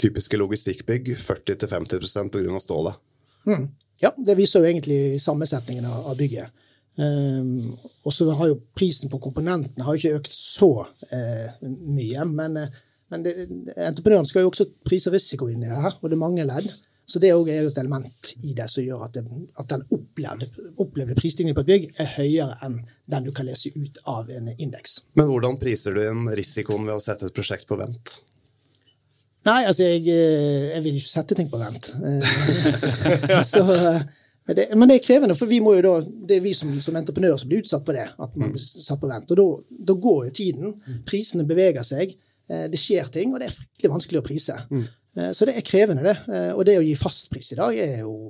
typiske 0.00 0.38
logistikkbygg 0.40 1.14
40-50% 1.16 2.34
pga. 2.34 2.60
stålet. 2.60 2.94
Ja, 4.00 4.14
det 4.16 4.34
viser 4.38 4.62
jo 4.62 4.68
egentlig 4.68 5.20
sammensetningen 5.22 5.86
av, 5.86 6.06
av 6.10 6.18
bygget. 6.18 6.50
Um, 6.94 7.72
og 8.06 8.12
så 8.14 8.28
har 8.38 8.52
jo 8.52 8.60
prisen 8.78 9.10
på 9.10 9.18
komponentene 9.18 9.82
har 9.82 9.96
jo 9.96 9.98
ikke 9.98 10.20
økt 10.20 10.34
så 10.34 10.70
uh, 10.86 11.68
mye. 11.70 12.26
Men, 12.30 12.58
uh, 12.58 12.82
men 13.10 13.26
det, 13.26 13.34
entreprenøren 13.74 14.28
skal 14.28 14.44
jo 14.44 14.52
også 14.52 14.68
prise 14.86 15.12
risiko 15.14 15.50
inn 15.50 15.64
i 15.64 15.70
det 15.70 15.80
her, 15.86 15.96
og 16.00 16.10
det 16.10 16.18
er 16.18 16.22
mange 16.22 16.46
ledd. 16.46 16.70
Så 17.04 17.20
det 17.20 17.34
òg 17.36 17.50
er 17.52 17.60
jo 17.60 17.70
et 17.70 17.78
element 17.82 18.30
i 18.48 18.54
det 18.56 18.64
som 18.72 18.84
gjør 18.84 19.02
at, 19.04 19.16
det, 19.18 19.40
at 19.60 19.68
den 19.74 19.82
opplevde, 19.92 20.48
opplevde 20.80 21.16
prisstigningen 21.18 21.56
på 21.58 21.64
et 21.66 21.68
bygg 21.68 21.98
er 22.00 22.14
høyere 22.14 22.56
enn 22.64 22.78
den 23.12 23.26
du 23.26 23.32
kan 23.36 23.44
lese 23.44 23.74
ut 23.76 24.00
av 24.08 24.30
en 24.32 24.48
indeks. 24.54 25.02
Men 25.20 25.28
hvordan 25.28 25.58
priser 25.60 25.94
du 25.94 26.00
inn 26.00 26.30
risikoen 26.32 26.88
ved 26.88 26.96
å 26.96 27.04
sette 27.04 27.28
et 27.28 27.36
prosjekt 27.36 27.68
på 27.68 27.76
vent? 27.80 28.16
Nei, 29.44 29.60
altså, 29.68 29.84
jeg, 29.84 30.04
eh, 30.08 30.70
jeg 30.72 30.84
vil 30.86 30.98
ikke 30.98 31.12
sette 31.12 31.36
ting 31.36 31.50
på 31.52 31.60
vent. 31.60 31.90
Eh, 32.00 33.42
så, 33.50 33.64
eh, 33.74 34.00
men, 34.48 34.56
det, 34.56 34.66
men 34.72 34.88
det 34.88 34.98
er 34.98 35.04
krevende, 35.04 35.36
for 35.36 35.50
vi 35.50 35.60
må 35.64 35.74
jo 35.76 35.84
da, 35.84 35.94
det 36.30 36.38
er 36.38 36.46
vi 36.46 36.54
som, 36.56 36.72
som 36.84 36.96
entreprenører 36.96 37.40
som 37.40 37.52
blir 37.52 37.64
utsatt 37.64 37.84
på 37.84 37.96
det. 37.96 38.06
at 38.08 38.38
man 38.40 38.54
blir 38.54 38.64
satt 38.64 39.02
på 39.02 39.10
vent. 39.10 39.34
Og 39.34 39.40
da, 39.40 39.76
da 39.92 39.98
går 40.06 40.30
jo 40.30 40.34
tiden. 40.40 40.74
Prisene 41.08 41.46
beveger 41.48 41.84
seg. 41.86 42.16
Det 42.44 42.76
skjer 42.76 43.08
ting, 43.08 43.30
og 43.32 43.40
det 43.40 43.46
er 43.48 43.54
fryktelig 43.54 43.88
vanskelig 43.88 44.20
å 44.20 44.24
prise. 44.24 44.56
Så 45.32 45.46
det 45.48 45.54
er 45.56 45.64
krevende, 45.64 46.04
det. 46.04 46.42
Og 46.52 46.60
det 46.68 46.74
å 46.76 46.82
gi 46.84 46.92
fastpris 46.98 47.54
i 47.54 47.56
dag 47.56 47.78
er 47.80 48.02
jo 48.02 48.28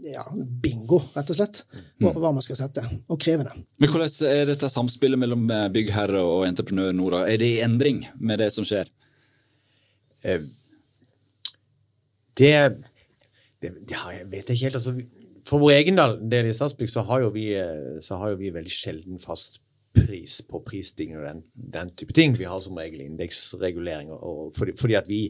ja, 0.00 0.22
bingo, 0.32 1.02
rett 1.12 1.28
og 1.28 1.36
slett. 1.36 1.60
Hva, 2.00 2.14
hva 2.16 2.30
man 2.32 2.44
skal 2.44 2.56
sette. 2.56 2.86
Og 3.12 3.20
krevende. 3.20 3.52
Men 3.76 3.92
Hvordan 3.92 4.32
er 4.32 4.48
dette 4.48 4.72
samspillet 4.72 5.20
mellom 5.20 5.44
byggherre 5.74 6.24
og 6.24 6.46
entreprenør 6.48 6.96
nå? 6.96 7.10
da? 7.12 7.26
Er 7.28 7.42
det 7.42 7.52
i 7.52 7.60
endring 7.66 8.00
med 8.16 8.40
det 8.40 8.48
som 8.56 8.64
skjer? 8.64 8.88
Eh, 10.24 10.44
det, 12.40 12.52
det, 13.62 13.72
det 13.88 13.98
har 13.98 14.14
jeg 14.16 14.28
vet 14.30 14.50
jeg 14.50 14.56
ikke 14.56 14.68
helt. 14.68 14.78
Altså, 14.80 14.94
for 15.48 15.62
vår 15.62 15.78
egen 15.80 15.98
del 16.30 16.50
i 16.50 16.54
Statsbygg 16.56 16.92
så 16.92 17.04
har 17.08 17.24
jo 17.24 17.34
vi, 17.34 17.50
eh, 17.58 18.14
har 18.22 18.32
jo 18.32 18.40
vi 18.40 18.54
veldig 18.54 18.72
sjelden 18.72 19.20
fast 19.22 19.62
pris 19.96 20.38
på 20.46 20.60
prisstigning 20.62 21.18
og 21.18 21.26
den, 21.26 21.44
den 21.76 21.94
type 21.98 22.14
ting. 22.14 22.34
Vi 22.38 22.46
har 22.46 22.60
som 22.62 22.78
regel 22.78 23.02
indeksregulering. 23.04 24.12
Fordi, 24.56 24.76
fordi 24.78 24.98
at 24.98 25.08
vi 25.10 25.24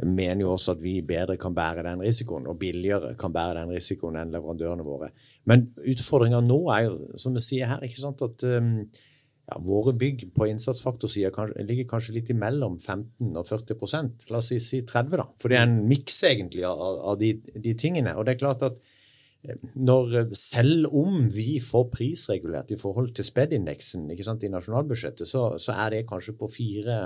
mener 0.00 0.46
jo 0.46 0.54
også 0.54 0.76
at 0.76 0.82
vi 0.82 0.94
bedre 1.04 1.36
kan 1.36 1.54
bære 1.54 1.84
den 1.84 2.00
risikoen, 2.04 2.46
og 2.48 2.58
billigere 2.58 3.12
kan 3.20 3.32
bære 3.32 3.60
den 3.60 3.74
risikoen 3.76 4.16
enn 4.16 4.32
leverandørene 4.32 4.86
våre. 4.86 5.10
Men 5.44 5.66
utfordringa 5.76 6.40
nå 6.44 6.58
er 6.72 6.86
jo, 6.86 6.94
som 7.20 7.36
vi 7.36 7.44
sier 7.44 7.68
her, 7.68 7.84
ikke 7.84 8.00
sant, 8.00 8.24
at 8.24 8.46
um, 8.56 8.86
ja, 9.50 9.58
våre 9.58 9.92
bygg 9.98 10.28
på 10.36 10.46
innsatsfaktorsida 10.48 11.46
ligger 11.66 11.88
kanskje 11.90 12.14
litt 12.16 12.30
imellom 12.32 12.78
15 12.78 13.34
og 13.36 13.48
40 13.48 14.30
La 14.30 14.38
oss 14.38 14.52
si, 14.52 14.60
si 14.62 14.82
30 14.86 15.18
da. 15.18 15.26
For 15.42 15.50
det 15.50 15.58
er 15.58 15.66
en 15.66 15.82
miks 15.88 16.22
egentlig 16.28 16.64
av, 16.68 17.00
av 17.12 17.18
de, 17.20 17.34
de 17.56 17.74
tingene. 17.78 18.14
Og 18.16 18.26
det 18.26 18.36
er 18.36 18.42
klart 18.44 18.62
at 18.68 18.78
eh, 19.42 19.58
når, 19.74 20.16
eh, 20.20 20.32
selv 20.38 20.94
om 20.94 21.26
vi 21.34 21.58
får 21.64 21.90
prisregulert 21.96 22.70
i 22.70 22.80
forhold 22.80 23.12
til 23.16 23.26
SPED-indeksen 23.26 24.08
i 24.14 24.54
nasjonalbudsjettet, 24.54 25.28
så, 25.28 25.48
så 25.58 25.74
er 25.74 25.96
det 25.96 26.08
kanskje 26.10 26.38
på 26.38 26.50
4 26.52 27.02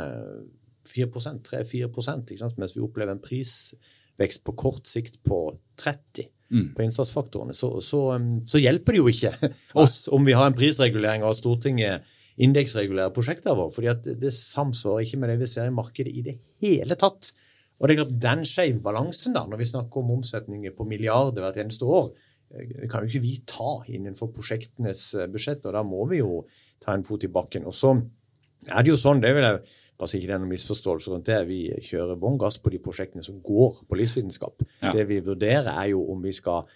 3-4 0.86 1.88
ikke 1.90 2.50
mens 2.60 2.76
vi 2.76 2.82
opplever 2.84 3.12
en 3.12 3.22
prisvekst 3.22 4.44
på 4.46 4.54
kort 4.54 4.86
sikt 4.86 5.18
på 5.26 5.40
30 5.82 6.28
på 6.76 6.84
innsatsfaktorene, 6.84 7.54
så, 7.58 7.80
så, 7.82 8.12
um, 8.14 8.36
så 8.46 8.60
hjelper 8.62 8.94
det 8.94 9.00
jo 9.00 9.08
ikke 9.10 9.50
oss 9.82 10.04
om 10.14 10.22
vi 10.26 10.36
har 10.36 10.46
en 10.46 10.54
prisregulering 10.54 11.24
og 11.26 11.34
Stortinget 11.34 12.06
indeksregulerer 12.42 13.14
prosjekter 13.16 13.56
våre, 13.56 13.72
fordi 13.72 13.90
at 13.92 14.04
det, 14.04 14.18
det 14.20 14.32
samsvarer 14.34 15.06
ikke 15.06 15.20
med 15.22 15.32
det 15.32 15.40
vi 15.40 15.50
ser 15.50 15.70
i 15.70 15.74
markedet 15.74 16.12
i 16.12 16.24
det 16.26 16.36
hele 16.62 16.98
tatt. 17.00 17.32
Og 17.76 17.88
det 17.88 17.94
er 17.94 18.02
klart, 18.02 18.20
Den 18.22 18.44
skeive 18.48 18.82
balansen, 18.84 19.36
da, 19.36 19.44
når 19.48 19.60
vi 19.60 19.70
snakker 19.72 20.02
om 20.02 20.14
omsetninger 20.18 20.76
på 20.76 20.86
milliarder 20.88 21.44
hvert 21.44 21.58
eneste 21.60 21.88
år, 21.88 22.12
eh, 22.52 22.86
kan 22.92 23.04
jo 23.04 23.10
ikke 23.10 23.24
vi 23.24 23.34
ta 23.48 23.78
innenfor 23.88 24.32
prosjektenes 24.36 25.08
eh, 25.16 25.28
budsjett, 25.32 25.64
og 25.68 25.76
da 25.76 25.84
må 25.84 26.06
vi 26.12 26.22
jo 26.22 26.44
ta 26.82 26.96
en 26.96 27.04
fot 27.04 27.24
i 27.24 27.32
bakken. 27.32 27.66
Og 27.68 27.76
så 27.76 27.94
er 27.96 28.84
det 28.84 28.92
jo 28.92 29.00
sånn, 29.00 29.20
det 29.24 29.32
vil 29.36 29.44
jeg 29.44 29.60
bare 29.96 30.12
si 30.12 30.18
ikke 30.20 30.28
det 30.28 30.34
er 30.36 30.42
noen 30.42 30.52
misforståelse 30.52 31.12
rundt 31.12 31.28
det, 31.28 31.38
vi 31.48 31.60
kjører 31.88 32.18
bånn 32.20 32.36
gass 32.40 32.58
på 32.60 32.72
de 32.72 32.80
prosjektene 32.84 33.24
som 33.24 33.38
går 33.44 33.80
på 33.88 33.96
livsvitenskap. 33.96 34.64
Ja. 34.82 34.92
Det 34.92 35.06
vi 35.08 35.22
vurderer, 35.24 35.72
er 35.72 35.94
jo 35.94 36.02
om 36.12 36.20
vi 36.24 36.34
skal 36.36 36.68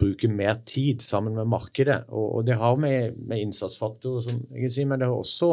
bruke 0.00 0.28
mer 0.28 0.60
tid 0.68 1.02
sammen 1.04 1.36
med 1.38 1.48
markedet. 1.50 2.02
Og, 2.12 2.38
og 2.38 2.46
det 2.48 2.58
har 2.60 2.76
med, 2.80 3.16
med 3.16 3.42
innsatsfaktorer, 3.46 4.26
som 4.26 4.44
jeg 4.52 4.66
kan 4.66 4.76
si, 4.76 4.86
men 4.88 5.00
det 5.00 5.08
har 5.10 5.16
også 5.16 5.50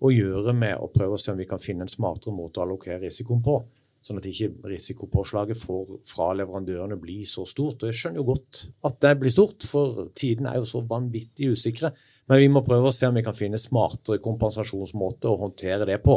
å 0.00 0.12
gjøre 0.14 0.54
med 0.56 0.78
å 0.80 0.88
prøve 0.92 1.16
å 1.16 1.20
se 1.20 1.32
om 1.32 1.40
vi 1.40 1.48
kan 1.48 1.60
finne 1.60 1.84
en 1.84 1.92
smartere 1.92 2.32
måte 2.32 2.60
å 2.60 2.64
allokere 2.64 3.02
risikoen 3.02 3.42
på. 3.44 3.58
Sånn 4.00 4.16
at 4.16 4.24
ikke 4.30 4.54
risikopåslaget 4.70 5.60
for, 5.60 5.98
fra 6.08 6.30
leverandørene 6.38 6.96
blir 7.00 7.26
så 7.28 7.44
stort. 7.48 7.82
Og 7.82 7.90
jeg 7.90 7.98
skjønner 7.98 8.22
jo 8.22 8.30
godt 8.30 8.62
at 8.88 8.96
det 9.04 9.12
blir 9.20 9.34
stort, 9.34 9.66
for 9.68 10.06
tiden 10.16 10.48
er 10.48 10.56
jo 10.56 10.68
så 10.68 10.80
vanvittig 10.88 11.50
usikre. 11.52 11.92
Men 12.30 12.40
vi 12.40 12.48
må 12.52 12.62
prøve 12.64 12.88
å 12.88 12.94
se 12.94 13.10
om 13.10 13.18
vi 13.18 13.24
kan 13.26 13.36
finne 13.36 13.60
smartere 13.60 14.22
kompensasjonsmåter 14.24 15.28
å 15.28 15.40
håndtere 15.42 15.88
det 15.90 15.98
på. 16.04 16.16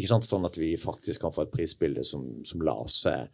Sånn 0.00 0.46
at 0.48 0.56
vi 0.58 0.72
faktisk 0.80 1.22
kan 1.22 1.34
få 1.34 1.44
et 1.44 1.54
prisbilde 1.54 2.02
som, 2.06 2.24
som 2.46 2.62
lar, 2.66 2.86
seg, 2.90 3.28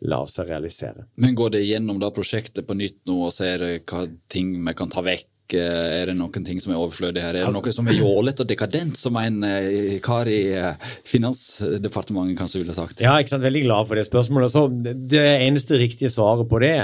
lar 0.00 0.28
seg 0.30 0.48
realisere. 0.48 1.04
Men 1.20 1.36
går 1.36 1.56
det 1.56 1.66
gjennom 1.66 2.00
da 2.00 2.10
prosjektet 2.14 2.66
på 2.66 2.76
nytt 2.78 3.02
nå 3.08 3.18
og 3.26 3.34
ser 3.34 3.64
hva 3.84 4.06
ting 4.32 4.54
vi 4.56 4.76
kan 4.76 4.92
ta 4.92 5.04
vekk? 5.04 5.26
Er 5.50 6.06
det 6.06 6.14
noen 6.14 6.44
ting 6.46 6.60
som 6.62 6.70
er 6.70 6.78
overflødig 6.78 7.24
her? 7.24 7.34
Er 7.34 7.48
det 7.48 7.54
noe 7.56 7.72
som 7.74 7.88
er 7.90 7.96
jålete 7.98 8.44
og 8.44 8.50
dekadent, 8.52 8.94
som 9.00 9.16
en 9.18 9.40
eh, 9.48 9.96
kar 10.04 10.30
i 10.30 10.44
eh, 10.54 10.92
Finansdepartementet 11.10 12.38
kanskje 12.38 12.62
ville 12.62 12.76
sagt? 12.76 13.02
Ja, 13.02 13.16
ikke 13.18 13.34
sant? 13.34 13.42
veldig 13.42 13.64
glad 13.64 13.88
for 13.90 13.98
det 13.98 14.06
spørsmålet. 14.06 14.54
Så 14.54 14.68
det 14.70 15.24
eneste 15.48 15.80
riktige 15.80 16.12
svaret 16.14 16.46
på 16.46 16.62
det, 16.62 16.76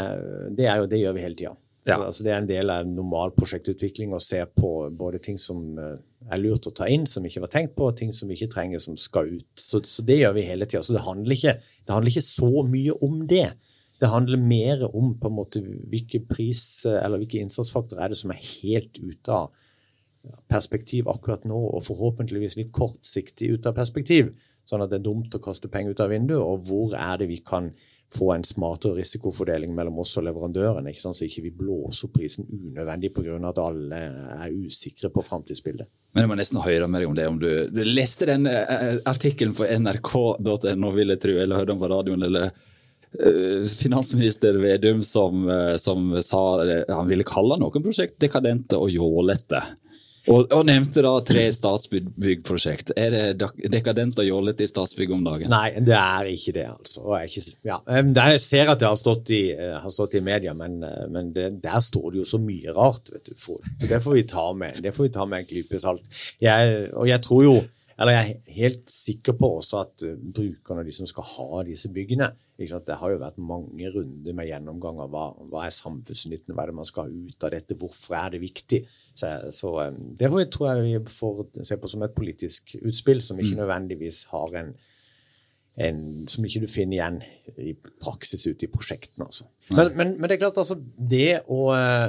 det 0.58 0.66
er 0.66 0.82
jo 0.82 0.90
det 0.90 0.98
gjør 1.04 1.14
vi 1.14 1.24
hele 1.28 1.38
tida. 1.38 1.54
Ja. 1.86 2.00
Altså, 2.02 2.24
det 2.26 2.32
er 2.32 2.40
en 2.40 2.48
del 2.48 2.70
av 2.72 2.88
normal 2.90 3.30
prosjektutvikling 3.36 4.14
å 4.14 4.22
se 4.22 4.40
på 4.58 4.70
både 4.98 5.20
ting 5.22 5.36
som 5.38 5.60
eh, 5.78 6.00
er 6.26 6.40
lurt 6.42 6.66
å 6.66 6.72
ta 6.74 6.88
inn, 6.90 7.04
som 7.06 7.24
ikke 7.26 7.44
var 7.44 7.52
tenkt 7.52 7.76
på, 7.76 7.86
og 7.86 7.98
ting 8.00 8.10
som 8.16 8.26
vi 8.26 8.34
ikke 8.34 8.50
trenger, 8.56 8.82
som 8.82 8.96
skal 8.98 9.30
ut. 9.36 9.46
Så, 9.54 9.84
så 9.86 10.02
det 10.06 10.18
gjør 10.18 10.34
vi 10.34 10.48
hele 10.48 10.66
tida. 10.66 10.82
Så 10.82 10.96
det 10.96 11.04
handler, 11.06 11.36
ikke, 11.36 11.54
det 11.62 11.94
handler, 11.94 12.10
ikke, 12.10 12.26
så 12.26 12.64
mye 12.66 12.96
om 13.06 13.20
det. 13.30 13.46
Det 14.02 14.10
handler 14.12 14.42
mer 14.42 14.82
om 14.88 15.14
på 15.20 15.30
en 15.30 15.36
måte 15.38 15.62
hvilke 15.62 16.20
pris 16.28 16.60
eller 16.90 17.22
hvilke 17.22 17.38
innsatsfaktorer 17.40 18.02
er 18.04 18.12
det 18.12 18.18
som 18.20 18.34
er 18.34 18.42
helt 18.42 18.98
ute 18.98 19.32
av 19.32 19.54
perspektiv 20.50 21.06
akkurat 21.08 21.46
nå, 21.46 21.56
og 21.70 21.84
forhåpentligvis 21.86 22.58
litt 22.58 22.74
kortsiktig 22.74 23.52
ute 23.54 23.70
av 23.70 23.78
perspektiv. 23.78 24.34
Sånn 24.66 24.82
at 24.82 24.90
det 24.90 24.98
er 24.98 25.06
dumt 25.06 25.34
å 25.38 25.42
kaste 25.42 25.70
penger 25.70 25.94
ut 25.94 26.02
av 26.02 26.10
vinduet, 26.10 26.42
og 26.42 26.66
hvor 26.66 26.96
er 26.98 27.22
det 27.22 27.30
vi 27.30 27.38
kan 27.46 27.70
få 28.14 28.32
en 28.34 28.44
smartere 28.44 29.00
risikofordeling 29.00 29.74
mellom 29.74 29.98
oss 30.02 30.14
og 30.20 30.26
leverandørene, 30.28 30.92
ikke 30.92 31.02
sant? 31.02 31.18
så 31.18 31.26
ikke 31.26 31.46
vi 31.48 31.52
blåser 31.58 32.06
opp 32.06 32.14
prisen 32.16 32.46
unødvendig 32.46 33.12
pga. 33.16 33.38
at 33.48 33.58
alle 33.62 34.02
er 34.36 34.54
usikre 34.54 35.10
på 35.10 35.24
framtidsbildet. 35.26 35.88
Men 36.14 36.24
jeg 36.24 36.30
må 36.30 36.38
nesten 36.38 36.62
høre 36.62 36.88
mer 36.88 37.06
om 37.08 37.16
det. 37.16 37.26
Om 37.28 37.40
du, 37.42 37.50
leste 37.84 38.28
den 38.30 38.46
uh, 38.48 39.02
artikkelen 39.04 39.56
på 39.56 39.66
nrk.no, 39.66 40.92
vil 40.94 41.12
jeg 41.12 41.22
tro, 41.24 41.36
eller 41.36 41.60
hørte 41.60 41.72
den 41.74 41.82
på 41.82 41.90
radioen, 41.92 42.22
eller 42.28 42.52
uh, 42.54 43.66
finansminister 43.68 44.60
Vedum 44.62 45.02
som, 45.04 45.48
som 45.82 46.14
sa 46.22 46.44
han 46.88 47.10
ville 47.10 47.26
kalle 47.26 47.58
noen 47.60 47.84
prosjekt 47.84 48.20
dekadente 48.22 48.78
og 48.80 48.94
jålete. 48.94 49.64
Og, 50.26 50.48
og, 50.50 50.62
nevnte 50.66 51.02
da 51.04 51.12
tre 51.26 51.44
statsbyggprosjekt. 51.54 52.92
Er 52.98 53.14
det 53.14 53.50
dekadent 53.70 54.18
og 54.18 54.26
jålete 54.26 54.66
i 54.66 54.70
Statsbygg 54.70 55.12
om 55.14 55.22
dagen? 55.26 55.52
Nei, 55.52 55.68
det 55.78 55.94
er 55.94 56.30
ikke 56.32 56.54
det, 56.56 56.66
altså. 56.72 57.04
Ikke, 57.22 57.44
ja. 57.68 57.78
Jeg 57.86 58.42
ser 58.42 58.72
at 58.72 58.82
det 58.82 58.88
har 58.90 58.98
stått 58.98 59.30
i, 59.36 59.42
eh, 59.54 59.76
har 59.82 59.92
stått 59.94 60.18
i 60.18 60.24
media, 60.26 60.54
men, 60.58 60.80
eh, 60.82 61.06
men 61.12 61.30
det, 61.36 61.46
der 61.62 61.78
står 61.84 62.10
det 62.10 62.24
jo 62.24 62.28
så 62.32 62.42
mye 62.42 62.74
rart. 62.74 63.12
vet 63.12 63.30
du. 63.30 63.36
Det 63.86 64.02
får 64.02 64.18
vi 64.18 64.26
ta 64.26 64.50
med 64.52 64.82
det 64.82 64.92
får 64.94 65.06
vi 65.06 65.14
ta 65.14 65.24
med 65.26 65.44
en 65.44 65.50
klype 65.52 65.78
salt. 65.80 66.02
Jeg, 66.42 66.90
og 66.92 67.06
jeg 67.08 67.22
tror 67.22 67.46
jo 67.46 67.56
eller 67.96 68.12
jeg 68.12 68.30
er 68.30 68.56
helt 68.58 68.90
sikker 68.92 69.36
på 69.40 69.48
også 69.56 69.78
at 69.80 70.04
uh, 70.04 70.16
brukerne, 70.20 70.84
de 70.84 70.92
som 70.92 71.08
skal 71.08 71.24
ha 71.24 71.62
disse 71.64 71.88
byggene 71.92 72.28
Det 72.56 72.96
har 72.96 73.12
jo 73.12 73.20
vært 73.20 73.36
mange 73.36 73.90
runder 73.92 74.36
med 74.36 74.48
gjennomgang 74.48 75.00
av 75.04 75.10
hva, 75.12 75.24
hva 75.50 75.66
er 75.66 75.74
samfunnsnytten, 75.76 76.54
hva 76.56 76.64
er 76.64 76.70
det 76.70 76.76
man 76.78 76.88
skal 76.88 77.04
ha 77.04 77.24
ut 77.28 77.44
av 77.44 77.52
dette, 77.52 77.76
hvorfor 77.76 78.16
er 78.16 78.30
det 78.32 78.40
viktig. 78.40 78.78
Så, 79.12 79.32
så 79.52 79.72
um, 79.90 79.98
Det 80.16 80.30
tror 80.54 80.70
jeg 80.70 80.86
vi 80.86 81.16
får 81.18 81.42
se 81.68 81.76
på 81.76 81.90
som 81.92 82.06
et 82.06 82.14
politisk 82.16 82.78
utspill 82.80 83.20
som 83.24 83.36
ikke 83.36 83.58
mm. 83.58 83.60
nødvendigvis 83.60 84.22
har 84.30 84.56
en, 84.62 84.70
en 85.84 86.00
som 86.32 86.46
ikke 86.48 86.62
du 86.64 86.70
finner 86.72 86.96
igjen 86.96 87.18
i 87.60 87.74
praksis 87.76 88.46
ute 88.48 88.64
i 88.64 88.72
prosjektene. 88.72 89.28
Altså. 89.28 89.50
Men, 89.68 89.92
men, 89.92 90.14
men, 90.16 90.24
det 90.30 90.38
er 90.38 90.46
klart, 90.46 90.62
altså, 90.64 90.78
det 90.96 91.42
å, 91.52 91.60
uh, 91.76 92.08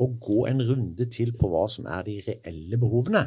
å 0.00 0.08
gå 0.16 0.46
en 0.48 0.64
runde 0.70 1.10
til 1.12 1.36
på 1.36 1.52
hva 1.52 1.66
som 1.68 1.90
er 1.92 2.08
de 2.08 2.16
reelle 2.30 2.80
behovene, 2.80 3.26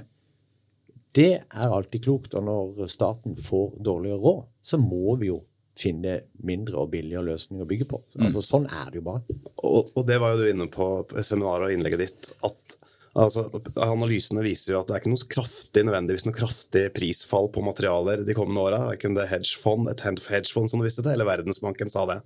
det 1.13 1.31
er 1.45 1.77
alltid 1.77 2.03
klokt. 2.09 2.33
Og 2.37 2.45
når 2.45 2.89
staten 2.89 3.37
får 3.37 3.77
dårligere 3.85 4.17
råd, 4.25 4.43
så 4.65 4.81
må 4.81 5.13
vi 5.21 5.29
jo 5.29 5.43
finne 5.79 6.19
mindre 6.45 6.81
og 6.81 6.91
billigere 6.93 7.25
løsninger 7.29 7.63
å 7.63 7.69
bygge 7.69 7.87
på. 7.89 8.01
Mm. 8.15 8.25
Altså, 8.27 8.43
sånn 8.45 8.67
er 8.67 8.91
det 8.91 8.99
jo 8.99 9.05
bare. 9.07 9.37
Og, 9.63 9.93
og, 9.93 10.01
det 10.07 10.19
var 10.21 10.33
jo 10.33 10.43
du 10.43 10.51
inne 10.51 10.67
på 10.73 10.89
seminaret 11.23 11.69
og 11.69 11.75
innlegget 11.75 12.03
ditt. 12.03 12.31
at 12.45 12.75
altså, 13.13 13.45
Analysene 13.85 14.43
viser 14.45 14.73
jo 14.75 14.81
at 14.81 14.89
det 14.89 14.97
er 14.97 15.03
ikke 15.03 15.13
noe 15.13 15.31
kraftig 15.35 15.85
nødvendigvis 15.87 16.27
noe 16.27 16.37
kraftig 16.37 16.83
prisfall 16.97 17.49
på 17.53 17.63
materialer 17.65 18.25
de 18.27 18.35
kommende 18.37 18.65
åra. 18.65 18.83
Verken 18.91 19.15
det 19.17 19.29
hedgefond, 19.31 19.89
et 19.91 20.03
hedgefond 20.05 20.71
som 20.71 20.81
du 20.81 20.87
visste 20.87 21.05
til, 21.05 21.15
eller 21.15 21.29
Verdensbanken 21.29 21.91
sa 21.91 22.05
det. 22.09 22.19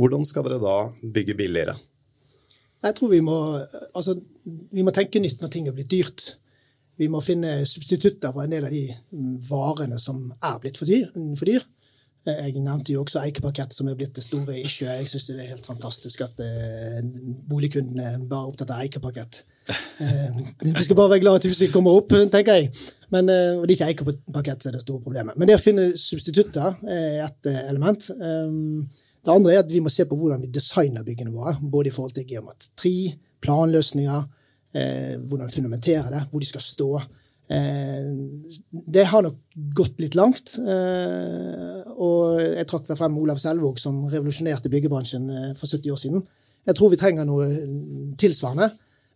Hvordan 0.00 0.26
skal 0.26 0.46
dere 0.46 0.60
da 0.62 0.76
bygge 1.14 1.36
billigere? 1.38 1.76
Jeg 2.80 2.96
tror 2.96 3.10
vi 3.12 3.20
må, 3.20 3.36
altså, 3.92 4.16
vi 4.46 4.84
må 4.84 4.92
tenke 4.96 5.20
nytt 5.20 5.42
når 5.42 5.50
ting 5.52 5.66
er 5.68 5.76
blitt 5.76 5.92
dyrt. 5.92 6.22
Vi 7.00 7.08
må 7.12 7.20
finne 7.24 7.62
substitutter 7.68 8.32
på 8.32 8.42
en 8.42 8.52
del 8.52 8.66
av 8.68 8.72
de 8.72 8.86
varene 9.48 9.98
som 10.00 10.26
er 10.36 10.56
blitt 10.62 10.80
for 10.80 10.88
dyr. 10.88 11.06
For 11.36 11.48
dyr. 11.48 11.64
Jeg 12.28 12.60
nevnte 12.60 12.92
jo 12.92 13.00
også 13.00 13.22
eikeparkett, 13.22 13.72
som 13.72 13.88
er 13.88 13.94
blitt 13.96 14.12
det 14.16 14.22
store 14.22 14.58
issue. 14.60 14.84
Jeg 14.84 15.08
syns 15.08 15.24
det 15.30 15.38
er 15.40 15.54
helt 15.54 15.64
fantastisk 15.64 16.20
at 16.26 16.42
eh, 16.44 16.98
boligkundene 17.48 18.26
bare 18.28 18.42
er 18.44 18.50
opptatt 18.50 18.72
av 18.74 18.82
eikeparkett. 18.84 19.38
Eh, 20.04 20.40
de 20.60 20.84
skal 20.84 20.98
bare 20.98 21.14
være 21.14 21.22
glad 21.24 21.40
at 21.40 21.46
huset 21.48 21.72
kommer 21.72 21.96
opp, 21.96 22.12
tenker 22.12 22.58
jeg. 22.58 22.68
Men, 23.14 23.30
eh, 23.32 23.54
og 23.56 23.64
det 23.64 23.78
er 23.78 23.94
ikke 23.94 24.10
eikeparkett 24.10 24.60
som 24.60 24.68
er 24.68 24.76
det 24.76 24.82
store 24.84 25.00
problemet. 25.06 25.38
Men 25.40 25.48
det 25.48 25.56
å 25.56 25.62
finne 25.62 25.86
substitutter 25.96 26.76
er 26.84 27.22
ett 27.24 27.50
element. 27.54 28.10
Det 28.10 29.32
andre 29.32 29.56
er 29.56 29.64
at 29.64 29.72
vi 29.72 29.80
må 29.80 29.92
se 29.92 30.04
på 30.08 30.18
hvordan 30.20 30.44
vi 30.44 30.52
designer 30.52 31.06
byggene 31.06 31.32
våre, 31.32 31.56
både 31.60 31.88
i 31.88 31.94
forhold 31.94 32.18
til 32.18 32.28
geometri, 32.28 33.14
planløsninger, 33.40 34.28
hvordan 34.70 35.24
hvordan 35.26 35.50
fundamentere 35.50 36.12
det, 36.12 36.20
hvor 36.30 36.44
de 36.44 36.46
skal 36.52 36.62
stå. 36.62 36.90
Eh, 37.50 38.10
det 38.70 39.04
har 39.10 39.24
nok 39.26 39.38
gått 39.74 39.98
litt 40.02 40.14
langt. 40.18 40.54
Eh, 40.58 41.80
og 41.98 42.38
jeg 42.38 42.68
trakk 42.70 42.92
frem 42.94 43.18
Olav 43.18 43.40
Selvåg, 43.42 43.80
som 43.82 44.04
revolusjonerte 44.10 44.70
byggebransjen 44.70 45.26
eh, 45.30 45.50
for 45.58 45.66
70 45.66 45.90
år 45.90 46.00
siden. 46.00 46.24
Jeg 46.68 46.76
tror 46.78 46.92
vi 46.92 47.00
trenger 47.00 47.26
noe 47.26 47.48
tilsvarende, 48.20 48.68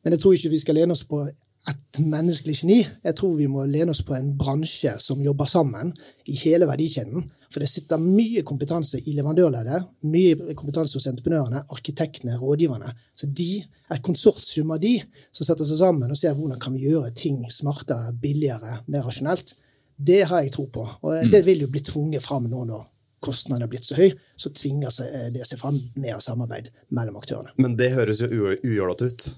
men 0.02 0.16
jeg 0.16 0.22
tror 0.22 0.34
ikke 0.34 0.52
vi 0.54 0.62
skal 0.62 0.78
lene 0.80 0.96
oss 0.96 1.04
på 1.06 1.22
et 1.24 2.00
menneskelig 2.00 2.56
geni. 2.58 2.80
Jeg 3.04 3.16
tror 3.16 3.36
vi 3.38 3.46
må 3.48 3.66
lene 3.68 3.92
oss 3.94 4.02
på 4.04 4.16
en 4.16 4.32
bransje 4.38 4.96
som 5.00 5.22
jobber 5.22 5.48
sammen 5.48 5.92
i 6.28 6.36
hele 6.42 6.68
verdikjeden. 6.68 7.28
For 7.54 7.62
det 7.62 7.70
sitter 7.70 8.00
mye 8.02 8.42
kompetanse 8.42 8.98
i 8.98 9.12
leverandørleddet, 9.14 9.84
mye 10.10 10.54
kompetanse 10.58 10.98
hos 10.98 11.06
entreprenørene, 11.06 11.60
arkitektene, 11.70 12.34
rådgiverne. 12.40 12.90
Så 13.14 13.28
de 13.30 13.60
er 13.62 13.94
et 13.94 14.02
konsortium 14.02 14.72
av 14.74 14.80
de 14.82 14.96
som 15.30 15.46
setter 15.46 15.68
seg 15.68 15.78
sammen 15.78 16.10
og 16.10 16.18
ser 16.18 16.34
hvordan 16.34 16.58
kan 16.62 16.74
vi 16.74 16.88
gjøre 16.88 17.12
ting 17.14 17.38
smartere, 17.54 18.10
billigere, 18.18 18.80
mer 18.90 19.06
rasjonelt. 19.06 19.54
Det 19.94 20.24
har 20.26 20.42
jeg 20.42 20.50
tro 20.56 20.66
på. 20.74 20.82
Og 21.06 21.14
mm. 21.14 21.30
det 21.30 21.44
vil 21.46 21.62
jo 21.62 21.70
bli 21.70 21.84
tvunget 21.86 22.26
fram 22.26 22.50
nå 22.50 22.64
når 22.72 22.82
kostnadene 23.24 23.68
er 23.68 23.70
blitt 23.70 23.86
så 23.86 23.96
høy, 23.96 24.10
så 24.36 24.50
tvinger 24.52 24.90
det 25.32 25.46
seg 25.46 25.60
fram 25.60 25.78
mer 26.02 26.18
samarbeid 26.20 26.72
mellom 26.90 27.22
aktørene. 27.22 27.54
Men 27.62 27.78
det 27.78 27.94
høres 27.94 28.20
jo 28.26 28.50
ujålete 28.58 29.12
ut. 29.12 29.28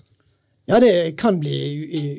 Ja, 0.66 0.81
det 0.83 1.14
kan 1.18 1.38
bli 1.38 1.57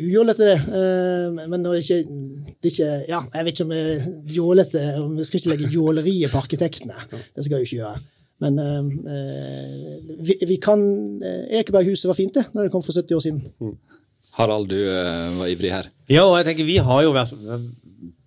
ujålete, 0.08 0.46
det. 0.48 0.60
Eh, 0.80 1.48
men 1.52 1.66
det 1.66 1.72
er 1.74 1.82
ikke, 1.82 2.20
det 2.48 2.70
er 2.70 2.74
ikke 2.74 2.92
Ja, 3.10 3.22
jeg 3.34 3.48
vet 3.48 3.58
ikke 3.58 3.66
om 3.66 3.74
det 3.74 3.82
er 3.82 4.06
jålete 4.38 4.84
Vi 5.18 5.26
skal 5.28 5.42
ikke 5.42 5.52
legge 5.52 5.72
jåleriet 5.74 6.32
på 6.32 6.40
arkitektene. 6.40 6.96
Det 7.12 7.44
skal 7.44 7.60
vi 7.60 7.68
ikke 7.68 7.82
gjøre. 7.82 8.06
Men 8.38 8.60
uh, 8.62 8.90
vi, 10.22 10.36
vi, 10.46 10.60
kan 10.62 10.80
Ekeberghuset 11.58 12.06
var 12.06 12.14
fint, 12.14 12.36
det, 12.38 12.44
når 12.54 12.68
det 12.68 12.74
kom 12.76 12.84
for 12.86 12.94
70 12.94 13.16
år 13.18 13.24
siden. 13.24 13.40
Mm. 13.58 13.74
Harald, 14.38 14.70
du 14.70 14.78
var 15.40 15.50
ivrig 15.50 15.72
her. 15.74 15.90
Ja, 16.06 16.28
og 16.28 16.36
jeg 16.38 16.46
tenker 16.52 16.68
vi 16.68 16.78
har 16.86 17.02
jo 17.02 17.16
vært 17.16 17.34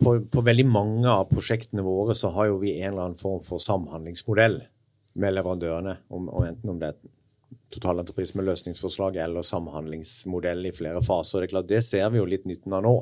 på, 0.01 0.17
på, 0.33 0.43
veldig 0.45 0.67
mange 0.67 1.13
av 1.13 1.29
prosjektene 1.31 1.85
våre 1.87 2.17
så 2.19 2.33
har 2.35 2.51
jo 2.51 2.59
vi 2.63 2.75
en 2.81 2.93
eller 2.93 3.07
annen 3.09 3.21
form 3.21 3.43
for 3.47 3.63
samhandlingsmodell 3.63 4.59
med 5.21 5.37
leverandørene. 5.37 5.97
Om, 6.11 6.29
om 6.29 6.47
enten 6.47 6.73
om 6.73 6.81
det 6.81 6.93
er 6.93 6.99
totalentreprise 7.71 8.37
med 8.39 8.49
løsningsforslag 8.49 9.17
eller 9.23 9.47
samhandlingsmodell 9.47 10.67
i 10.67 10.75
flere 10.75 11.03
faser. 11.07 11.45
Det 11.45 11.53
klart, 11.53 11.69
det 11.71 11.83
ser 11.87 12.09
vi 12.11 12.19
jo 12.19 12.29
litt 12.29 12.49
nytten 12.51 12.75
av 12.75 12.83
nå, 12.87 12.95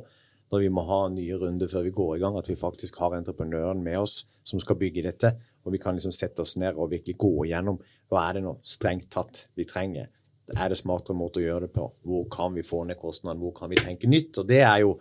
når 0.53 0.65
vi 0.65 0.71
må 0.73 0.85
ha 0.89 1.01
nye 1.13 1.39
runder 1.41 1.71
før 1.73 1.87
vi 1.87 1.95
går 1.97 2.17
i 2.17 2.21
gang. 2.25 2.37
At 2.41 2.51
vi 2.51 2.57
faktisk 2.59 3.01
har 3.03 3.17
entreprenøren 3.17 3.81
med 3.85 4.01
oss 4.01 4.23
som 4.47 4.61
skal 4.61 4.79
bygge 4.81 5.07
dette. 5.09 5.33
Og 5.65 5.75
vi 5.75 5.81
kan 5.83 5.97
liksom 5.97 6.15
sette 6.15 6.45
oss 6.45 6.57
ned 6.61 6.77
og 6.77 6.93
virkelig 6.93 7.17
gå 7.21 7.33
igjennom 7.47 7.81
hva 8.09 8.29
er 8.29 8.39
det 8.39 8.45
nå 8.47 8.55
strengt 8.65 9.11
tatt 9.13 9.47
vi 9.59 9.67
trenger. 9.69 10.09
Er 10.57 10.73
det 10.73 10.79
smartere 10.81 11.17
måte 11.17 11.43
å 11.43 11.45
gjøre 11.45 11.67
det 11.67 11.75
på? 11.75 11.85
Hvor 12.09 12.29
kan 12.33 12.55
vi 12.57 12.65
få 12.65 12.85
ned 12.89 12.97
kostnadene? 13.01 13.43
Hvor 13.43 13.57
kan 13.57 13.73
vi 13.73 13.81
tenke 13.81 14.09
nytt? 14.09 14.39
Og 14.41 14.49
det 14.49 14.63
er 14.65 14.81
jo, 14.85 14.95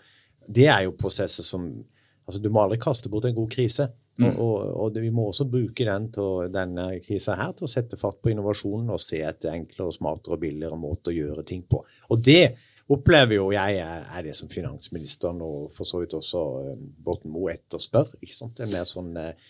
det 0.48 0.68
er 0.68 0.84
jo 0.88 0.98
prosesser 1.00 1.46
som 1.46 1.70
altså 2.28 2.42
Du 2.44 2.50
må 2.52 2.60
aldri 2.60 2.76
kaste 2.84 3.08
bort 3.08 3.24
en 3.24 3.36
god 3.38 3.48
krise. 3.54 3.86
Mm. 4.18 4.30
Og, 4.30 4.38
og, 4.42 4.62
og 4.88 4.98
vi 5.02 5.12
må 5.14 5.28
også 5.30 5.46
bruke 5.50 5.86
den 5.86 6.08
til, 6.14 6.48
denne 6.54 6.88
krisa 7.06 7.36
her 7.38 7.52
til 7.58 7.68
å 7.68 7.72
sette 7.72 8.00
fart 8.02 8.18
på 8.24 8.32
innovasjonen 8.34 8.90
og 8.94 9.02
se 9.02 9.22
etter 9.26 9.54
enklere, 9.54 9.94
smartere 9.94 10.38
og 10.38 10.42
billigere 10.42 10.80
måter 10.80 11.14
å 11.14 11.18
gjøre 11.18 11.46
ting 11.48 11.62
på. 11.70 11.84
Og 12.10 12.24
det 12.26 12.56
opplever 12.94 13.38
jo 13.38 13.52
jeg 13.52 13.84
er 13.84 14.26
det 14.26 14.34
som 14.38 14.50
finansministeren 14.50 15.44
og 15.44 15.70
for 15.76 15.90
så 15.90 16.02
vidt 16.02 16.16
også 16.18 16.44
eh, 16.64 16.82
Borten 17.04 17.34
Moe 17.34 17.54
etterspør. 17.54 18.16
ikke 18.22 18.38
sant? 18.38 18.58
Det 18.58 18.68
er 18.68 18.74
mer 18.78 18.90
sånn 18.90 19.14
eh, 19.22 19.48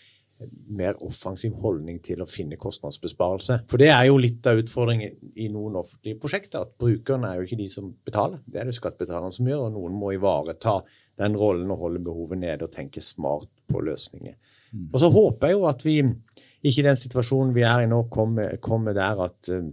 mer 0.70 0.98
offensiv 1.02 1.56
holdning 1.62 1.98
til 2.04 2.22
å 2.22 2.28
finne 2.28 2.58
kostnadsbesparelse. 2.60 3.62
For 3.70 3.80
det 3.80 3.90
er 3.90 4.04
jo 4.06 4.18
litt 4.20 4.46
av 4.46 4.60
utfordringen 4.60 5.32
i 5.40 5.48
noen 5.52 5.78
offentlige 5.80 6.20
prosjekter. 6.22 6.62
at 6.62 6.76
Brukerne 6.78 7.32
er 7.32 7.40
jo 7.40 7.48
ikke 7.48 7.60
de 7.62 7.68
som 7.72 7.90
betaler, 8.06 8.42
det 8.46 8.60
er 8.60 8.68
det 8.68 8.76
skattebetalerne 8.78 9.34
som 9.34 9.48
gjør. 9.50 9.66
Og 9.66 9.74
noen 9.74 9.96
må 9.98 10.12
ivareta 10.14 10.78
den 11.18 11.38
rollen 11.38 11.72
og 11.74 11.82
holde 11.82 12.04
behovet 12.04 12.38
nede 12.38 12.68
og 12.68 12.74
tenke 12.74 13.02
smart 13.02 13.50
på 13.68 13.82
løsninger. 13.82 14.36
Mm. 14.72 14.88
Og 14.92 15.00
så 15.00 15.10
håper 15.12 15.50
jeg 15.50 15.56
jo 15.56 15.66
at 15.68 15.84
vi 15.86 15.98
ikke 16.02 16.82
i 16.82 16.86
den 16.88 16.98
situasjonen 16.98 17.54
vi 17.56 17.64
er 17.66 17.84
i 17.84 17.90
nå, 17.90 18.04
kommer, 18.12 18.56
kommer 18.62 18.96
der 18.96 19.22
at 19.28 19.50
um, 19.54 19.70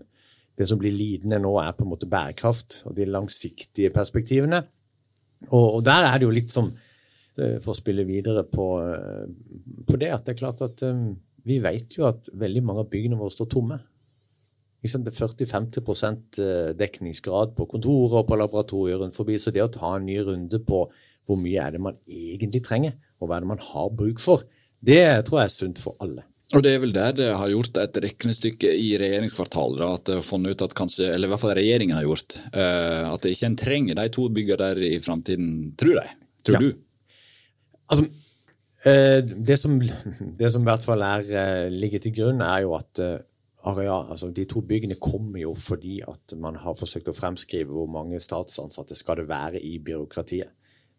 det 0.55 0.67
som 0.69 0.79
blir 0.79 0.93
lidende 0.95 1.41
nå, 1.43 1.55
er 1.60 1.75
på 1.75 1.84
en 1.84 1.91
måte 1.91 2.10
bærekraft 2.10 2.84
og 2.86 2.95
de 2.97 3.08
langsiktige 3.10 3.91
perspektivene. 3.95 4.62
Og, 5.49 5.65
og 5.77 5.81
der 5.86 6.08
er 6.10 6.19
det 6.19 6.27
jo 6.27 6.36
litt 6.36 6.53
som 6.53 6.69
uh, 6.69 7.58
for 7.63 7.73
å 7.73 7.77
spille 7.77 8.05
videre 8.08 8.45
på, 8.47 8.69
uh, 8.79 9.25
på, 9.88 9.97
det, 10.01 10.13
at 10.13 10.27
det 10.27 10.36
er 10.36 10.43
klart 10.45 10.63
at 10.65 10.86
um, 10.88 11.10
vi 11.45 11.60
vet 11.62 11.97
jo 11.97 12.08
at 12.10 12.31
veldig 12.34 12.63
mange 12.65 12.86
av 12.86 12.89
byggene 12.93 13.19
våre 13.19 13.34
står 13.34 13.51
tomme. 13.51 13.81
Det 14.86 15.10
er 15.10 15.17
40-50 15.17 16.77
dekningsgrad 16.77 17.55
på 17.58 17.65
kontorer 17.71 18.19
og 18.19 18.27
på 18.29 18.38
laboratorier 18.38 18.99
rundt 19.01 19.17
forbi. 19.17 19.38
Så 19.41 19.49
det 19.53 19.63
å 19.63 19.71
ta 19.73 19.95
en 19.95 20.05
ny 20.05 20.19
runde 20.21 20.60
på 20.62 20.84
hvor 21.25 21.39
mye 21.41 21.63
er 21.63 21.73
det 21.73 21.81
man 21.81 21.97
egentlig 22.05 22.62
trenger, 22.65 22.93
og 23.17 23.25
hva 23.29 23.39
er 23.39 23.45
det 23.45 23.49
man 23.49 23.63
har 23.65 23.89
bruk 23.97 24.21
for, 24.21 24.43
det 24.86 25.04
tror 25.28 25.41
jeg 25.41 25.50
er 25.50 25.56
sunt 25.56 25.82
for 25.82 25.98
alle. 26.04 26.26
Og 26.54 26.62
Det 26.62 26.76
er 26.76 26.82
vel 26.82 26.93
der 26.93 27.15
det 27.17 27.30
har 27.34 27.50
gjort 27.50 27.78
et 27.82 27.98
regnestykke 28.04 28.69
i 28.69 28.91
regjeringskvartalet. 29.02 29.80
Da, 29.82 29.88
at 29.98 30.04
det 30.06 30.17
har 30.19 30.26
funnet 30.28 30.54
ut 30.54 30.65
at 30.67 30.76
kanskje, 30.78 31.08
eller 31.10 31.28
i 31.28 31.32
hvert 31.34 31.41
fall 31.41 31.56
regjeringen 31.58 31.98
har 31.98 32.06
gjort, 32.06 32.38
uh, 32.54 33.13
at 33.13 33.24
det 33.24 33.34
ikke 33.34 33.50
en 33.50 33.58
trenger 33.58 33.98
de 33.98 34.06
to 34.13 34.28
byggene 34.36 34.60
der 34.62 34.84
i 34.86 35.00
framtiden, 35.02 35.56
tror 35.80 35.98
de. 35.98 36.06
Tror 36.45 36.60
ja. 36.60 36.62
du? 36.62 36.69
Altså, 37.89 38.06
uh, 38.86 39.34
det 39.50 39.58
som, 39.58 39.80
det 40.41 40.52
som, 40.54 40.62
i 40.62 40.69
hvert 40.69 40.86
fall 40.86 41.06
er, 41.08 41.26
uh, 41.34 41.74
ligger 41.74 42.04
til 42.04 42.13
grunn, 42.19 42.45
er 42.45 42.67
jo 42.67 42.76
at 42.78 43.02
areal, 43.65 44.12
altså 44.13 44.30
de 44.30 44.45
to 44.45 44.62
byggene 44.62 45.00
kommer 45.02 45.41
jo 45.41 45.56
fordi 45.58 45.98
at 46.06 46.36
man 46.38 46.60
har 46.62 46.78
forsøkt 46.78 47.10
å 47.10 47.17
fremskrive 47.17 47.74
hvor 47.74 47.89
mange 47.89 48.21
statsansatte 48.21 48.93
skal 48.93 49.24
det 49.24 49.30
være 49.32 49.63
i 49.65 49.80
byråkratiet. 49.82 50.54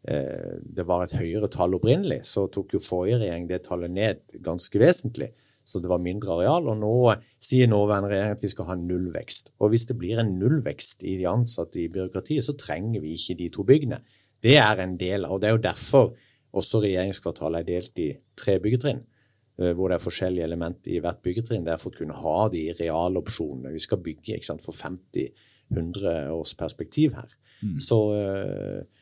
Det 0.07 0.85
var 0.87 1.03
et 1.03 1.16
høyere 1.19 1.49
tall 1.51 1.75
opprinnelig, 1.75 2.21
så 2.29 2.45
tok 2.53 2.77
jo 2.77 2.81
forrige 2.83 3.16
regjering 3.25 3.49
det 3.51 3.64
tallet 3.64 3.90
ned 3.90 4.37
ganske 4.45 4.79
vesentlig. 4.79 5.33
Så 5.66 5.81
det 5.83 5.90
var 5.90 5.99
mindre 5.99 6.37
areal. 6.37 6.69
Og 6.71 6.79
nå 6.79 6.92
sier 7.42 7.66
nåværende 7.71 8.12
regjering 8.12 8.37
at 8.37 8.45
vi 8.45 8.53
skal 8.53 8.69
ha 8.71 8.77
nullvekst. 8.79 9.51
Og 9.59 9.73
hvis 9.73 9.88
det 9.88 9.99
blir 9.99 10.21
en 10.23 10.37
nullvekst 10.38 11.03
i 11.03 11.16
de 11.19 11.27
ansatte 11.31 11.81
i 11.83 11.88
byråkratiet, 11.92 12.47
så 12.47 12.55
trenger 12.59 13.03
vi 13.03 13.16
ikke 13.19 13.38
de 13.40 13.51
to 13.57 13.66
byggene. 13.66 13.99
Det 14.42 14.55
er 14.62 14.83
en 14.83 14.95
del 15.01 15.27
av, 15.27 15.35
og 15.35 15.42
det 15.42 15.51
er 15.51 15.57
jo 15.57 15.64
derfor 15.64 16.12
også 16.57 16.81
regjeringskvartalet 16.85 17.64
er 17.64 17.69
delt 17.69 18.01
i 18.01 18.11
tre 18.38 18.57
byggetrinn, 18.62 19.03
eh, 19.59 19.73
hvor 19.77 19.90
det 19.90 19.99
er 19.99 20.05
forskjellige 20.05 20.47
elementer 20.47 20.95
i 20.95 21.01
hvert 21.03 21.19
byggetrinn. 21.25 21.66
Det 21.66 21.75
er 21.75 21.83
for 21.83 21.90
å 21.90 21.99
kunne 21.99 22.21
ha 22.23 22.37
de 22.53 22.62
realopsjonene. 22.79 23.75
Vi 23.75 23.83
skal 23.83 24.05
bygge 24.05 24.38
sant, 24.47 24.62
for 24.64 24.77
50-100 24.77 26.31
års 26.31 26.55
perspektiv 26.55 27.19
her. 27.19 27.35
Mm. 27.64 27.81
Så, 27.83 27.99
eh, 28.14 28.95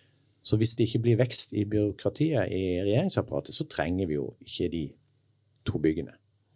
så, 0.44 0.58
hvis 0.60 0.74
det 0.76 0.88
ikke 0.88 1.04
blir 1.06 1.20
vekst 1.22 1.54
i 1.56 1.64
byråkratiet 1.68 2.52
i 2.52 2.64
regjeringsapparatet, 2.84 3.56
så 3.56 3.64
trenger 3.70 4.10
vi 4.10 4.18
jo 4.18 4.28
ikke 4.44 4.68
de 4.74 4.84
to 5.64 5.80
byggene. 5.80 6.12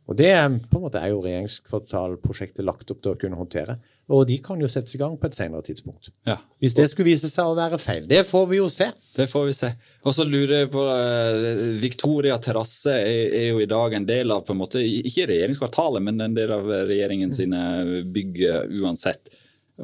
Og 0.09 0.17
det 0.17 0.33
på 0.71 0.79
en 0.79 0.85
måte 0.87 1.01
er 1.01 1.13
jo 1.13 1.21
regjeringskvartalprosjektet 1.25 2.65
lagt 2.65 2.89
opp 2.93 3.01
til 3.05 3.13
å 3.13 3.19
kunne 3.21 3.37
håndtere. 3.37 3.77
Og 4.09 4.23
de 4.29 4.39
kan 4.41 4.61
jo 4.61 4.69
settes 4.73 4.95
i 4.97 5.01
gang 5.01 5.19
på 5.21 5.29
et 5.29 5.37
senere 5.37 5.61
tidspunkt. 5.67 6.09
Ja. 6.25 6.39
Hvis 6.63 6.73
det 6.79 6.87
skulle 6.89 7.11
vise 7.11 7.29
seg 7.29 7.45
å 7.45 7.57
være 7.57 7.77
feil. 7.81 8.07
Det 8.09 8.23
får 8.25 8.47
vi 8.49 8.61
jo 8.61 8.71
se. 8.73 8.89
Det 9.17 9.27
får 9.29 9.45
vi 9.51 9.57
se. 9.59 9.69
Og 10.09 10.17
så 10.17 10.25
lurer 10.25 10.63
jeg 10.63 10.71
på 10.73 10.85
uh, 10.89 11.67
Victoria 11.83 12.39
terrasse 12.41 12.95
er, 12.97 13.35
er, 13.37 13.47
jo 13.51 13.61
i 13.61 13.69
dag 13.69 13.99
en 13.99 14.09
del 14.09 14.33
av 14.33 14.47
på 14.49 14.57
en 14.57 14.63
måte, 14.63 14.81
ikke 14.81 15.29
regjeringskvartalet, 15.29 16.07
men 16.09 16.25
en 16.25 16.39
del 16.41 16.57
av 16.57 16.73
regjeringen 16.89 17.37
sine 17.37 17.61
bygg 18.09 18.41
uansett. 18.81 19.29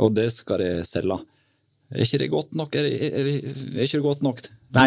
Og 0.00 0.16
det 0.16 0.30
skal 0.32 0.64
de 0.64 0.72
selge. 0.88 1.20
Er 1.94 2.02
ikke 2.02 2.18
det 2.24 2.30
godt 2.32 2.56
nok? 2.58 2.74
Er, 2.74 2.86
det, 2.88 2.94
er, 3.06 3.26
det, 3.28 3.54
er 3.76 3.84
ikke 3.86 4.00
det 4.00 4.06
godt 4.06 4.22
nok? 4.26 4.40
Nei. 4.74 4.86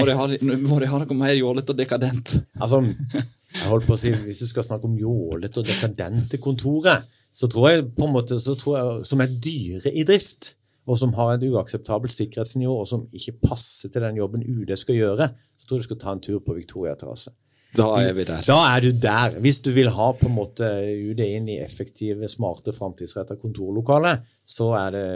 Må 0.67 0.80
de 0.84 0.89
ha 0.91 1.00
noe 1.00 1.15
mer 1.17 1.36
jålete 1.38 1.72
og 1.72 1.80
dekadent? 1.80 2.34
Altså, 2.60 2.82
jeg 2.84 3.70
holdt 3.70 3.88
på 3.88 3.96
å 3.96 4.00
si, 4.02 4.12
Hvis 4.26 4.41
du 4.43 4.50
skal 4.50 4.65
snakke 4.67 4.89
om 4.89 4.98
jålete 5.00 5.63
og 5.63 5.70
dekadente 5.70 6.41
kontoret 6.43 7.08
så 7.38 7.46
tror 7.52 7.70
jeg 7.70 7.89
på 7.93 8.08
en 8.08 8.15
måte, 8.15 8.39
så 8.41 8.56
tror 8.58 8.78
jeg, 8.78 9.02
som 9.06 9.22
er 9.22 9.34
dyre 9.46 9.91
i 9.93 10.06
drift, 10.08 10.56
og 10.88 10.98
som 10.98 11.12
har 11.17 11.36
et 11.36 11.43
uakseptabelt 11.46 12.13
sikkerhetsnivå, 12.15 12.80
og 12.82 12.88
som 12.89 13.04
ikke 13.13 13.36
passer 13.43 13.91
til 13.93 14.02
den 14.02 14.17
jobben 14.17 14.46
UD 14.48 14.72
skal 14.80 14.98
gjøre, 14.98 15.28
så 15.60 15.67
tror 15.67 15.78
jeg 15.78 15.84
du 15.84 15.88
skal 15.89 16.00
ta 16.02 16.15
en 16.15 16.24
tur 16.24 16.39
på 16.41 16.56
Victoria 16.58 16.96
terrasse. 16.98 17.36
Da 17.78 17.88
er 18.02 18.16
vi 18.18 18.26
der. 18.28 18.42
Da 18.48 18.58
er 18.72 18.84
du 18.84 18.90
der. 18.92 19.38
Hvis 19.44 19.60
du 19.66 19.70
vil 19.76 19.92
ha 19.94 20.08
på 20.18 20.30
en 20.30 20.36
måte 20.36 20.70
UD 21.12 21.22
inn 21.24 21.50
i 21.52 21.60
effektive, 21.62 22.30
smarte, 22.32 22.74
framtidsretta 22.76 23.38
kontorlokaler, 23.42 24.24
så 24.48 24.70
er 24.80 24.94
det 24.96 25.08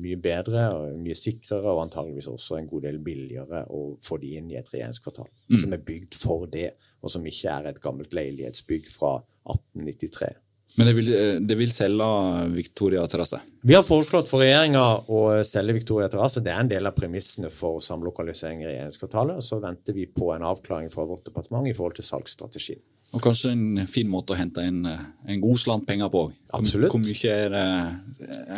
mye 0.00 0.16
bedre 0.22 0.64
og 0.72 0.96
mye 1.02 1.16
sikrere 1.18 1.74
og 1.74 1.82
antageligvis 1.84 2.30
også 2.32 2.56
en 2.56 2.70
god 2.70 2.86
del 2.88 2.98
billigere 3.04 3.66
å 3.68 3.82
få 4.04 4.18
de 4.22 4.32
inn 4.38 4.48
i 4.52 4.58
et 4.58 4.72
regjeringskvartal 4.72 5.28
mm. 5.28 5.58
som 5.60 5.76
er 5.76 5.84
bygd 5.90 6.16
for 6.22 6.48
det, 6.52 6.70
og 7.04 7.12
som 7.12 7.26
ikke 7.28 7.52
er 7.52 7.70
et 7.70 7.82
gammelt 7.84 8.16
leilighetsbygg 8.16 8.88
fra 8.90 9.18
1893. 9.44 10.32
Men 10.76 10.86
det 10.86 10.92
vil, 10.92 11.06
eh, 11.16 11.40
det 11.40 11.56
vil 11.56 11.70
selge 11.72 12.06
Victoria 12.52 13.06
terrasse? 13.08 13.40
Vi 13.62 13.74
har 13.74 13.84
foreslått 13.86 14.28
for 14.28 14.44
regjeringa 14.44 14.82
å 15.08 15.20
selge 15.46 15.78
Victoria 15.78 16.08
terrasse. 16.12 16.42
Det 16.44 16.52
er 16.52 16.60
en 16.60 16.68
del 16.68 16.86
av 16.86 16.92
premissene 16.96 17.48
for 17.50 17.80
samlokalisering 17.80 18.60
i 18.60 18.68
regjeringskvartalet. 18.68 19.40
Og 19.40 19.46
så 19.46 19.60
venter 19.62 19.96
vi 19.96 20.04
på 20.06 20.34
en 20.34 20.44
avklaring 20.44 20.92
fra 20.92 21.06
vårt 21.08 21.24
departement 21.24 21.68
i 21.68 21.72
forhold 21.72 21.96
til 21.96 22.04
salgsstrategien. 22.04 22.82
Og 23.16 23.22
kanskje 23.22 23.54
en 23.54 23.86
fin 23.88 24.08
måte 24.10 24.34
å 24.34 24.36
hente 24.36 24.66
inn 24.68 24.84
eh, 24.90 25.00
en 25.32 25.40
god 25.40 25.62
slant 25.64 25.88
penger 25.88 26.12
på. 26.12 26.26
Absolutt. 26.58 26.92
Hvor 26.92 27.00
mye 27.00 27.32
er 27.32 27.56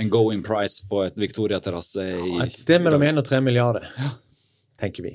en 0.00 0.10
going 0.10 0.42
price 0.42 0.82
på 0.90 1.04
et 1.06 1.14
Victoria 1.20 1.62
terrasse? 1.62 2.02
Ja, 2.02 2.42
et 2.42 2.56
sted 2.56 2.82
mellom 2.82 3.06
1 3.06 3.22
og 3.22 3.30
3 3.30 3.40
milliarder, 3.46 3.86
ja. 3.94 4.10
tenker 4.80 5.06
vi. 5.06 5.14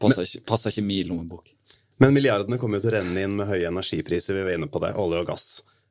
Passer 0.00 0.24
ikke, 0.24 0.46
passer 0.48 0.72
ikke 0.72 0.88
min 0.88 1.12
lommebok. 1.12 1.52
Men 2.00 2.14
milliardene 2.14 2.56
kommer 2.58 2.78
jo 2.78 2.86
til 2.86 2.94
å 2.94 3.00
renne 3.00 3.24
inn 3.26 3.36
med 3.36 3.50
høye 3.50 3.68
energipriser, 3.68 4.38
vi 4.38 4.46
var 4.46 4.56
inne 4.56 4.70
på 4.70 4.80
det, 4.82 4.94
olje 4.96 5.20
og 5.20 5.28
gass. 5.28 5.48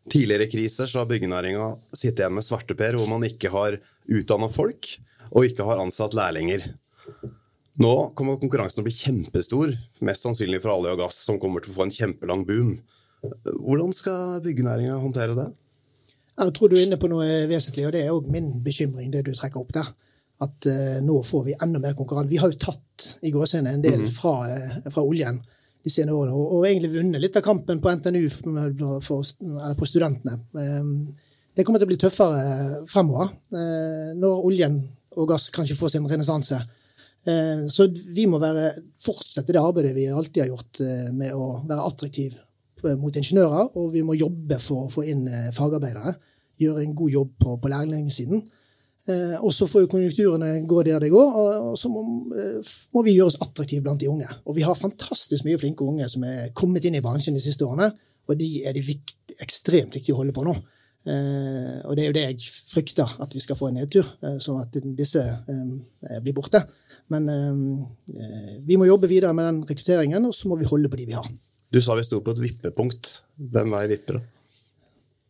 Tidligere 0.08 0.48
kriser 0.48 0.88
så 0.88 1.02
har 1.02 1.10
byggenæringa 1.10 1.74
sittet 1.92 2.24
igjen 2.24 2.38
med 2.38 2.46
svarteper, 2.46 2.96
hvor 2.96 3.10
man 3.12 3.26
ikke 3.28 3.52
har 3.52 3.80
utdanna 4.08 4.48
folk 4.52 4.88
og 5.34 5.44
ikke 5.44 5.66
har 5.68 5.82
ansatt 5.84 6.16
lærlinger. 6.16 6.64
Nå 7.84 7.94
kommer 8.18 8.40
konkurransen 8.42 8.80
til 8.80 8.86
å 8.86 8.88
bli 8.88 8.96
kjempestor, 8.96 9.74
mest 10.08 10.26
sannsynlig 10.26 10.62
for 10.64 10.74
olje 10.78 10.96
og 10.96 11.02
gass, 11.04 11.20
som 11.28 11.38
kommer 11.42 11.62
til 11.62 11.74
å 11.74 11.78
få 11.78 11.86
en 11.86 11.94
kjempelang 11.94 12.46
boom. 12.48 12.78
Hvordan 13.46 13.94
skal 13.94 14.40
byggenæringa 14.46 14.98
håndtere 15.02 15.36
det? 15.38 15.48
Jeg 16.38 16.54
tror 16.54 16.70
du 16.70 16.78
er 16.78 16.86
inne 16.86 17.00
på 17.02 17.10
noe 17.12 17.28
vesentlig, 17.50 17.86
og 17.88 17.94
det 17.94 18.06
er 18.06 18.16
òg 18.16 18.30
min 18.34 18.50
bekymring, 18.66 19.12
det 19.14 19.26
du 19.28 19.34
trekker 19.36 19.62
opp 19.62 19.74
der. 19.76 19.92
At 20.46 20.70
uh, 20.70 20.98
nå 21.02 21.20
får 21.26 21.46
vi 21.48 21.56
enda 21.66 21.82
mer 21.82 21.96
konkurranse. 21.98 22.30
Vi 22.30 22.40
har 22.42 22.54
jo 22.54 22.60
tatt 22.62 23.08
i 23.26 23.32
gåsehudet 23.34 23.74
en 23.74 23.86
del 23.86 24.04
mhm. 24.06 24.12
fra, 24.14 24.36
uh, 24.46 24.90
fra 24.94 25.06
oljen 25.06 25.42
de 25.88 25.94
senere 25.94 26.18
årene, 26.18 26.36
og, 26.36 26.58
og, 26.58 26.68
egentlig 26.68 26.94
vunnet 26.98 27.24
litt 27.24 27.40
av 27.40 27.46
kampen 27.46 27.80
på 27.84 27.94
NTNU 27.96 28.26
for, 28.34 29.00
for, 29.04 29.32
eller 29.48 29.78
på 29.80 29.88
studentene. 29.88 30.38
Ehm, 30.60 30.92
det 31.58 31.66
kommer 31.66 31.82
til 31.82 31.88
å 31.88 31.92
bli 31.92 32.00
tøffere 32.02 32.82
fremover, 32.90 33.32
eh, 33.58 34.10
når 34.20 34.44
oljen 34.46 34.76
og 35.18 35.32
gass 35.32 35.48
kanskje 35.54 35.78
får 35.80 35.96
sin 35.96 36.10
renessanse. 36.10 36.60
Eh, 37.28 37.64
så 37.74 37.88
vi 37.90 38.28
må 38.30 38.38
være, 38.42 38.76
fortsette 39.02 39.56
det 39.56 39.64
arbeidet 39.64 39.96
vi 39.98 40.06
alltid 40.12 40.44
har 40.44 40.52
gjort 40.52 40.84
eh, 40.86 41.08
med 41.16 41.34
å 41.34 41.56
være 41.64 41.88
attraktiv 41.88 42.38
mot 43.02 43.16
ingeniører, 43.18 43.72
og 43.74 43.90
vi 43.96 44.04
må 44.06 44.14
jobbe 44.14 44.60
for 44.62 44.86
å 44.86 44.92
få 44.94 45.02
inn 45.10 45.24
fagarbeidere. 45.58 46.12
Gjøre 46.62 46.84
en 46.84 46.94
god 47.00 47.10
jobb 47.10 47.32
på, 47.42 47.56
på 47.64 47.72
lærlingsiden. 47.74 48.44
Eh, 49.08 49.36
og 49.40 49.54
så 49.56 49.64
får 49.70 49.86
jo 49.86 49.90
konjunkturene 49.94 50.50
gå 50.68 50.82
der 50.84 51.00
de 51.00 51.10
går, 51.14 51.36
og 51.70 51.76
så 51.80 51.88
må, 51.88 52.02
eh, 52.36 52.72
må, 52.92 53.04
vi 53.06 53.16
gjøre 53.16 53.32
oss 53.32 53.40
attraktive 53.44 53.86
blant 53.86 54.02
de 54.04 54.10
unge. 54.12 54.28
Og 54.44 54.58
vi 54.58 54.66
har 54.68 54.76
fantastisk 54.76 55.48
mye 55.48 55.60
flinke 55.62 55.86
unge 55.88 56.10
som 56.12 56.26
er 56.28 56.50
kommet 56.58 56.86
inn 56.86 56.98
i 57.00 57.04
bransjen 57.04 57.38
de 57.38 57.44
siste 57.44 57.64
årene, 57.64 57.88
og 58.28 58.36
de 58.36 58.50
er 58.68 58.76
det 58.76 58.84
vikt, 58.84 59.16
ekstremt 59.40 59.96
viktig 59.96 60.12
å 60.12 60.20
holde 60.20 60.36
på 60.36 60.44
nå. 60.44 60.58
Eh, 61.08 61.80
og 61.88 61.96
det 61.96 62.04
er 62.04 62.10
jo 62.10 62.18
det 62.18 62.26
jeg 62.26 62.52
frykter, 62.74 63.16
at 63.24 63.32
vi 63.32 63.40
skal 63.40 63.56
få 63.56 63.70
en 63.70 63.80
nedtur, 63.80 64.10
sånn 64.44 64.60
at 64.66 64.76
disse 64.76 65.24
blir 66.20 66.36
borte. 66.36 66.66
Men 67.08 67.30
vi 68.68 68.76
må 68.76 68.90
jobbe 68.90 69.08
videre 69.08 69.32
med 69.32 69.48
den 69.48 69.62
rekrutteringen, 69.70 70.28
og 70.28 70.36
så 70.36 70.52
må 70.52 70.60
vi 70.60 70.68
holde 70.68 70.92
på 70.92 71.00
de 71.00 71.08
vi 71.08 71.16
har. 71.16 71.30
Du 71.72 71.80
sa 71.80 71.96
vi 71.96 72.04
sto 72.04 72.20
på 72.20 72.36
et 72.36 72.44
vippepunkt. 72.44 73.22
Hvem 73.40 73.72
vei 73.72 73.86
vipper, 73.94 74.20
da? 74.20 74.37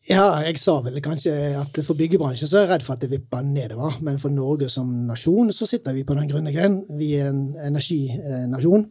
Ja, 0.08 0.24
jeg 0.40 0.56
sa 0.62 0.78
vel 0.86 1.02
kanskje 1.04 1.34
at 1.60 1.78
for 1.84 2.00
byggebransjen 2.00 2.48
så 2.48 2.62
er 2.62 2.64
jeg 2.64 2.72
redd 2.72 2.84
for 2.86 2.96
at 2.96 3.02
det 3.04 3.10
vipper 3.12 3.44
nedover. 3.44 3.98
Men 4.08 4.20
for 4.22 4.32
Norge 4.32 4.70
som 4.72 4.88
nasjon 5.10 5.52
så 5.52 5.68
sitter 5.68 5.98
vi 5.98 6.06
på 6.08 6.16
den 6.16 6.30
grønne 6.32 6.54
gren. 6.56 6.78
Vi 6.96 7.12
er 7.20 7.34
en 7.34 7.42
energinasjon. 7.68 8.88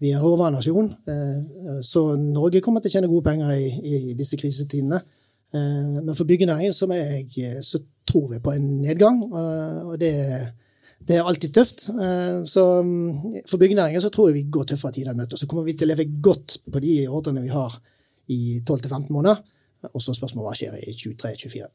Vi 0.00 0.12
er 0.12 0.20
en 0.20 0.22
råvarnasjon. 0.22 0.92
Eh, 1.10 1.82
så 1.82 2.04
Norge 2.20 2.62
kommer 2.62 2.84
til 2.84 2.92
å 2.92 2.94
tjene 2.94 3.10
gode 3.10 3.26
penger 3.26 3.50
i, 3.58 4.14
disse 4.14 4.38
krisetidene. 4.38 5.02
Eh, 5.50 6.00
men 6.06 6.14
for 6.14 6.30
byggenæringen 6.30 6.76
så, 6.76 6.86
jeg, 6.94 7.50
så 7.66 7.82
tror 8.06 8.30
vi 8.30 8.42
på 8.44 8.54
en 8.54 8.72
nedgang. 8.86 9.24
Og 9.90 9.98
det, 9.98 10.14
det 11.02 11.18
er 11.18 11.26
alltid 11.26 11.54
tøft. 11.58 11.88
Eh, 11.90 12.40
så 12.46 12.68
mm, 12.86 13.42
for 13.42 13.58
byggenæringen 13.58 14.06
så 14.06 14.14
tror 14.14 14.30
jeg 14.30 14.38
vi 14.38 14.50
går 14.54 14.70
tøffere 14.70 14.94
tider 14.94 15.18
i 15.18 15.18
møte. 15.18 15.36
Så 15.40 15.50
kommer 15.50 15.66
vi 15.66 15.74
til 15.74 15.90
å 15.90 15.96
leve 15.96 16.12
godt 16.22 16.60
på 16.70 16.86
de 16.86 17.00
ordrene 17.10 17.42
vi 17.42 17.50
har 17.50 17.74
i 18.30 18.60
12-15 18.62 19.10
måneder. 19.10 19.42
Og 19.88 20.02
så 20.02 20.12
spørsmålet 20.16 20.46
hva 20.46 20.56
skjer 20.58 20.74
i 20.82 20.92
23-24. 20.92 21.68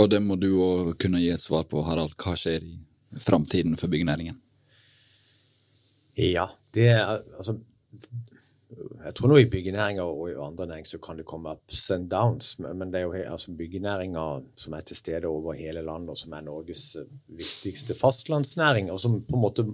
Og 0.00 0.06
det 0.10 0.20
må 0.24 0.36
du 0.40 0.48
òg 0.64 0.94
kunne 1.00 1.20
gi 1.20 1.28
et 1.34 1.42
svar 1.42 1.66
på, 1.68 1.82
Harald. 1.84 2.14
Hva 2.20 2.32
skjer 2.38 2.64
i 2.64 3.20
framtiden 3.20 3.76
for 3.76 3.92
byggenæringen? 3.92 4.38
Ja, 6.20 6.48
det 6.74 6.88
er 6.92 7.20
altså 7.36 7.58
jeg 9.04 9.14
tror 9.16 9.32
nå 9.32 9.38
i 9.40 9.48
byggenæringa 9.50 10.04
og 10.06 10.28
i 10.30 10.36
andre 10.38 10.66
næringer 10.70 10.92
så 10.92 11.00
kan 11.02 11.18
det 11.18 11.26
komme 11.26 11.52
ups 11.56 11.88
and 11.90 12.10
downs, 12.10 12.52
men 12.58 12.92
det 12.92 13.00
er 13.00 13.08
jo 13.08 13.32
altså 13.32 13.54
byggenæringa 13.58 14.24
som 14.56 14.76
er 14.76 14.84
til 14.86 14.96
stede 14.96 15.26
over 15.26 15.56
hele 15.58 15.82
landet, 15.82 16.12
og 16.14 16.18
som 16.18 16.32
er 16.36 16.44
Norges 16.46 16.96
eh, 17.00 17.08
viktigste 17.26 17.96
fastlandsnæring, 17.98 18.90
og 18.92 19.00
som 19.00 19.20
på 19.24 19.36
en 19.36 19.42
måte 19.42 19.66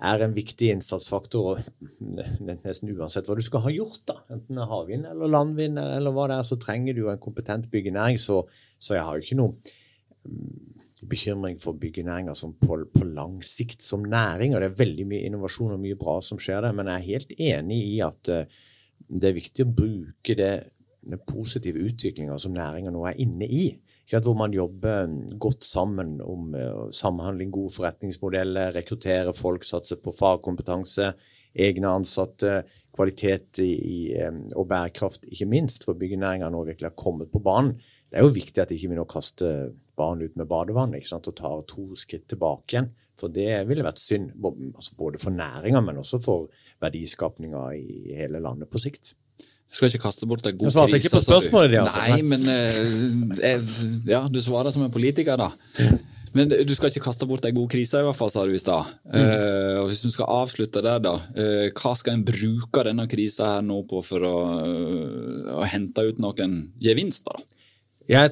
er 0.00 0.24
en 0.24 0.34
viktig 0.34 0.70
innsatsfaktor 0.72 1.60
nesten 2.00 2.92
uansett 2.94 3.28
hva 3.28 3.36
du 3.36 3.44
skal 3.44 3.64
ha 3.66 3.72
gjort. 3.74 4.02
da, 4.08 4.16
Enten 4.32 4.56
det 4.56 4.64
er 4.64 4.72
havvind 4.72 5.08
eller 5.10 5.32
landvind 5.32 5.80
eller 5.82 6.14
hva 6.16 6.28
det 6.30 6.40
er, 6.40 6.48
så 6.48 6.58
trenger 6.60 6.96
du 6.96 7.04
en 7.10 7.20
kompetent 7.20 7.68
byggenæring. 7.72 8.18
Så, 8.20 8.42
så 8.80 8.96
jeg 8.96 9.04
har 9.06 9.18
jo 9.18 9.26
ikke 9.26 9.40
noen 9.42 9.58
bekymring 11.10 11.60
for 11.60 11.78
byggenæringa 11.80 12.34
på, 12.60 12.80
på, 12.92 13.04
lang 13.04 13.38
sikt 13.44 13.84
som 13.84 14.04
næring. 14.04 14.54
og 14.54 14.60
Det 14.60 14.70
er 14.70 14.80
veldig 14.82 15.06
mye 15.12 15.28
innovasjon 15.28 15.76
og 15.76 15.80
mye 15.80 15.98
bra 16.00 16.18
som 16.24 16.40
skjer 16.40 16.64
der. 16.64 16.76
Men 16.76 16.90
jeg 16.90 16.96
er 16.96 17.08
helt 17.08 17.32
enig 17.38 17.80
i 17.94 18.00
at 18.04 18.32
uh, 18.32 18.58
det 19.08 19.30
er 19.30 19.38
viktig 19.38 19.64
å 19.64 19.72
bruke 19.80 20.36
det, 20.36 20.52
den 21.00 21.22
positive 21.26 21.80
utviklinga 21.88 22.36
som 22.38 22.54
næringa 22.56 22.92
nå 22.92 23.06
er 23.08 23.20
inne 23.22 23.48
i. 23.48 23.64
Hvor 24.10 24.34
man 24.34 24.54
jobber 24.54 25.06
godt 25.38 25.64
sammen 25.64 26.16
om 26.20 26.54
uh, 26.54 26.88
samhandling, 26.90 27.52
gode 27.54 27.74
forretningsmodeller, 27.76 28.74
rekruttere 28.74 29.34
folk, 29.34 29.64
satse 29.64 30.00
på 30.02 30.14
fagkompetanse, 30.16 31.12
egne 31.54 31.92
ansatte, 31.94 32.64
kvalitet 32.94 33.60
i, 33.62 34.10
og 34.58 34.66
bærekraft, 34.70 35.24
ikke 35.30 35.46
minst. 35.50 35.86
For 35.86 35.98
byggenæringa 35.98 36.50
nå 36.50 36.64
virkelig 36.66 36.90
har 36.90 36.98
kommet 36.98 37.30
på 37.32 37.42
banen. 37.42 37.76
Det 38.10 38.18
er 38.18 38.26
jo 38.26 38.34
viktig 38.34 38.62
at 38.62 38.72
ikke 38.74 38.90
vi 38.90 38.98
nå 38.98 39.06
kaster 39.10 39.70
barn 39.98 40.22
ut 40.24 40.36
med 40.38 40.48
badevann 40.50 40.96
ikke 40.98 41.12
sant, 41.12 41.28
og 41.30 41.38
tar 41.38 41.62
to 41.70 41.90
skritt 41.98 42.26
tilbake 42.30 42.74
igjen. 42.74 42.90
For 43.20 43.32
det 43.32 43.52
ville 43.68 43.84
vært 43.84 44.00
synd, 44.00 44.32
altså 44.40 44.96
både 44.98 45.20
for 45.20 45.34
næringa, 45.34 45.82
men 45.84 46.00
også 46.00 46.22
for 46.24 46.48
verdiskapninga 46.80 47.66
i 47.76 48.16
hele 48.16 48.40
landet 48.42 48.70
på 48.72 48.80
sikt. 48.80 49.14
Du 49.70 49.78
skal 49.78 49.92
ikke 49.92 50.02
kaste 50.02 50.26
bort 50.26 50.46
en 50.46 50.56
god 50.56 50.66
krise. 50.66 50.74
Du 50.74 50.78
svarte 50.78 50.98
ikke 50.98 51.12
på 51.14 51.24
spørsmålet 51.24 51.74
ditt. 51.74 51.80
Altså. 51.84 52.00
Nei, 52.10 52.22
men 52.26 52.42
uh, 52.50 54.10
Ja, 54.10 54.24
du 54.26 54.40
svarer 54.42 54.74
som 54.74 54.82
en 54.86 54.94
politiker, 54.94 55.38
da. 55.38 55.52
Men 56.34 56.50
du 56.50 56.72
skal 56.74 56.92
ikke 56.92 57.04
kaste 57.08 57.26
bort 57.26 57.46
en 57.46 57.54
god 57.54 57.70
krise, 57.70 58.02
i 58.02 58.06
hvert 58.06 58.18
fall, 58.18 58.30
sa 58.30 58.44
du 58.46 58.52
i 58.54 58.58
stad. 58.62 58.90
Mm. 59.10 59.30
Og 59.80 59.88
hvis 59.90 60.02
du 60.04 60.10
skal 60.14 60.30
avslutte 60.30 60.82
der, 60.82 61.00
da. 61.02 61.14
Uh, 61.38 61.70
hva 61.74 61.94
skal 61.98 62.18
en 62.18 62.26
bruke 62.26 62.84
denne 62.86 63.06
krisa 63.10 63.56
her 63.56 63.64
nå 63.66 63.80
på 63.90 64.02
for 64.06 64.26
å, 64.26 64.36
å 65.58 65.70
hente 65.70 66.06
ut 66.10 66.22
noen 66.22 66.60
gevinster? 66.82 67.38
da? 67.38 67.56
Jeg, 68.10 68.30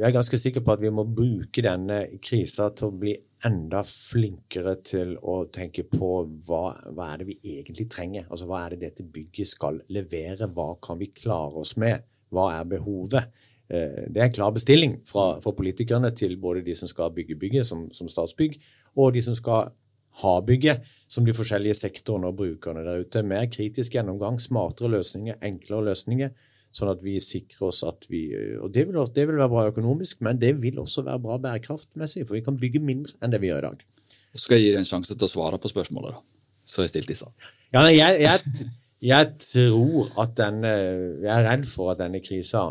er 0.00 0.14
ganske 0.14 0.38
sikker 0.40 0.62
på 0.64 0.72
at 0.72 0.80
vi 0.80 0.92
må 0.94 1.04
bruke 1.04 1.64
denne 1.64 2.06
krisa 2.24 2.70
til 2.76 2.88
å 2.88 2.96
bli 3.02 3.18
enda 3.46 3.80
flinkere 3.86 4.74
til 4.84 5.14
å 5.16 5.42
tenke 5.52 5.84
på 5.88 6.10
hva, 6.46 6.64
hva, 6.92 7.10
er 7.12 7.20
det 7.20 7.28
vi 7.30 7.36
egentlig 7.56 7.86
trenger. 7.92 8.26
Altså 8.28 8.48
Hva 8.50 8.64
er 8.64 8.74
det 8.74 8.82
dette 8.84 9.06
bygget 9.06 9.52
skal 9.54 9.80
levere? 9.92 10.50
Hva 10.52 10.74
kan 10.82 11.00
vi 11.00 11.10
klare 11.14 11.62
oss 11.62 11.76
med? 11.80 12.04
Hva 12.30 12.50
er 12.58 12.68
behovet? 12.68 13.30
Eh, 13.70 14.06
det 14.12 14.20
er 14.20 14.28
en 14.28 14.36
klar 14.36 14.52
bestilling 14.56 14.98
fra, 15.08 15.32
fra 15.42 15.54
politikerne 15.56 16.12
til 16.16 16.36
både 16.42 16.64
de 16.66 16.76
som 16.76 16.90
skal 16.90 17.14
bygge 17.16 17.38
bygget, 17.40 17.68
som, 17.68 17.88
som 17.96 18.10
Statsbygg, 18.10 18.58
og 19.00 19.14
de 19.16 19.24
som 19.24 19.36
skal 19.38 19.72
ha 20.20 20.36
bygget, 20.42 20.84
som 21.08 21.24
de 21.24 21.34
forskjellige 21.34 21.78
sektorene 21.78 22.30
og 22.30 22.40
brukerne 22.42 22.84
der 22.84 23.04
ute. 23.04 23.22
Mer 23.24 23.46
kritisk 23.52 23.94
gjennomgang, 23.94 24.40
smartere 24.42 24.90
løsninger, 24.96 25.38
enklere 25.46 25.90
løsninger 25.92 26.34
Sånn 26.70 26.92
at 26.92 27.00
vi 27.02 27.16
sikrer 27.18 27.66
oss 27.66 27.80
at 27.82 28.04
vi 28.10 28.28
Og 28.62 28.70
det 28.70 28.84
vil, 28.86 28.98
det 29.14 29.24
vil, 29.26 29.38
være 29.40 29.50
bra 29.50 29.64
økonomisk, 29.72 30.20
men 30.22 30.38
det 30.38 30.52
vil 30.62 30.78
også 30.78 31.02
være 31.06 31.22
bra 31.22 31.38
bærekraftmessig, 31.42 32.26
for 32.28 32.38
vi 32.38 32.44
kan 32.46 32.58
bygge 32.60 32.82
mindre 32.82 33.16
enn 33.18 33.34
det 33.34 33.40
vi 33.42 33.50
gjør 33.50 33.64
i 33.64 33.68
dag. 33.68 33.82
Så 34.34 34.44
skal 34.44 34.60
jeg 34.60 34.68
gi 34.68 34.74
deg 34.76 34.84
en 34.84 34.90
sjanse 34.92 35.16
til 35.16 35.26
å 35.26 35.32
svare 35.32 35.58
på 35.58 35.70
spørsmålet, 35.72 36.14
da. 36.14 36.22
Så 36.70 36.84
jeg 36.84 36.92
stilte 36.92 37.16
i 37.16 37.18
stad. 37.18 37.50
Ja, 37.74 37.82
jeg, 37.90 38.22
jeg, 38.22 38.66
jeg, 39.02 39.30
tror 39.42 40.10
at 40.22 40.34
denne 40.38 40.72
Jeg 41.24 41.30
er 41.34 41.46
redd 41.48 41.66
for 41.66 41.92
at 41.92 42.02
denne 42.02 42.20
krisa 42.22 42.68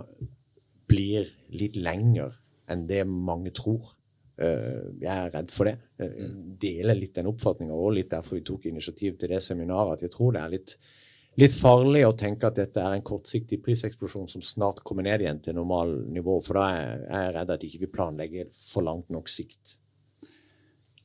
blir 0.89 1.27
litt 1.51 1.75
lenger 1.79 2.38
enn 2.69 2.85
det 2.89 3.03
mange 3.09 3.51
tror. 3.55 3.91
Eh, 4.39 4.95
jeg 5.01 5.12
er 5.12 5.33
redd 5.33 5.51
for 5.51 5.67
det. 5.67 5.75
Jeg 5.99 6.31
deler 6.62 6.97
litt 6.97 7.17
den 7.17 7.29
oppfatninga, 7.31 7.75
og 7.75 7.97
litt 7.97 8.12
derfor 8.13 8.39
vi 8.39 8.45
tok 8.47 8.69
initiativ 8.69 9.17
til 9.19 9.33
det 9.33 9.41
seminaret. 9.43 9.97
At 9.97 10.05
jeg 10.07 10.13
tror 10.15 10.35
det 10.35 10.43
er 10.43 10.53
litt 10.55 10.77
litt 11.39 11.56
farlig 11.56 12.06
å 12.08 12.15
tenke 12.18 12.50
at 12.50 12.58
dette 12.58 12.82
er 12.82 12.96
en 12.96 13.06
kortsiktig 13.06 13.62
priseksplosjon 13.63 14.30
som 14.32 14.44
snart 14.46 14.82
kommer 14.86 15.06
ned 15.06 15.24
igjen 15.24 15.44
til 15.44 15.58
normal 15.60 15.94
nivå, 16.10 16.39
for 16.46 16.60
da 16.60 16.70
er 16.74 17.04
jeg 17.08 17.36
redd 17.38 17.54
at 17.56 17.68
ikke 17.68 17.84
vi 17.84 17.92
planlegger 17.94 18.50
for 18.58 18.88
langt 18.88 19.12
nok 19.13 19.30
sikt. 19.32 19.76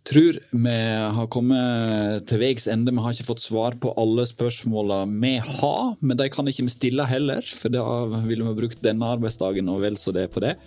Tror 0.04 0.36
vi 0.52 0.72
har 1.16 1.28
kommet 1.32 2.26
til 2.28 2.42
veis 2.42 2.66
ende. 2.68 2.92
Vi 2.92 3.00
har 3.00 3.14
ikke 3.14 3.30
fått 3.30 3.40
svar 3.40 3.76
på 3.80 3.94
alle 3.96 4.26
spørsmålene 4.28 5.16
vi 5.22 5.38
har, 5.40 5.94
men 6.04 6.18
de 6.20 6.26
kan 6.32 6.50
ikke 6.50 6.66
vi 6.66 6.74
stille 6.74 7.06
heller, 7.08 7.40
for 7.56 7.72
da 7.72 7.84
ville 8.26 8.44
vi 8.50 8.58
brukt 8.58 8.84
denne 8.84 9.14
arbeidsdagen 9.16 9.70
og 9.72 9.80
vel 9.86 9.96
så 9.96 10.12
det 10.12 10.26
på 10.34 10.44
det. 10.44 10.58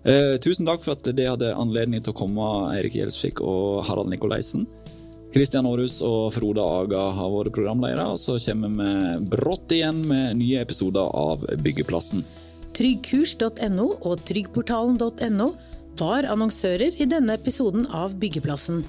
Eh, 0.00 0.34
tusen 0.42 0.66
takk 0.66 0.82
for 0.82 0.96
at 0.96 1.06
dere 1.06 1.36
hadde 1.36 1.52
anledning 1.54 2.02
til 2.02 2.14
å 2.14 2.18
komme, 2.18 2.50
Eirik 2.72 2.98
Gjelsvik 2.98 3.42
og 3.44 3.84
Harald 3.86 4.10
Nikolaisen. 4.10 4.66
Kristian 5.30 5.66
Aarhus 5.68 6.00
og 6.02 6.32
Frode 6.34 6.62
Aga 6.64 7.04
har 7.14 7.30
vært 7.30 7.54
programledere, 7.54 8.02
og 8.10 8.18
så 8.18 8.34
kommer 8.42 8.72
vi 8.74 9.28
brått 9.30 9.74
igjen 9.76 10.02
med 10.08 10.40
nye 10.40 10.62
episoder 10.64 11.06
av 11.06 11.44
Byggeplassen. 11.62 12.24
Tryggkurs.no 12.74 13.86
og 14.00 14.24
tryggportalen.no 14.26 15.50
var 16.00 16.26
annonsører 16.32 16.98
i 16.98 17.06
denne 17.06 17.36
episoden 17.38 17.86
av 17.94 18.16
Byggeplassen. 18.18 18.82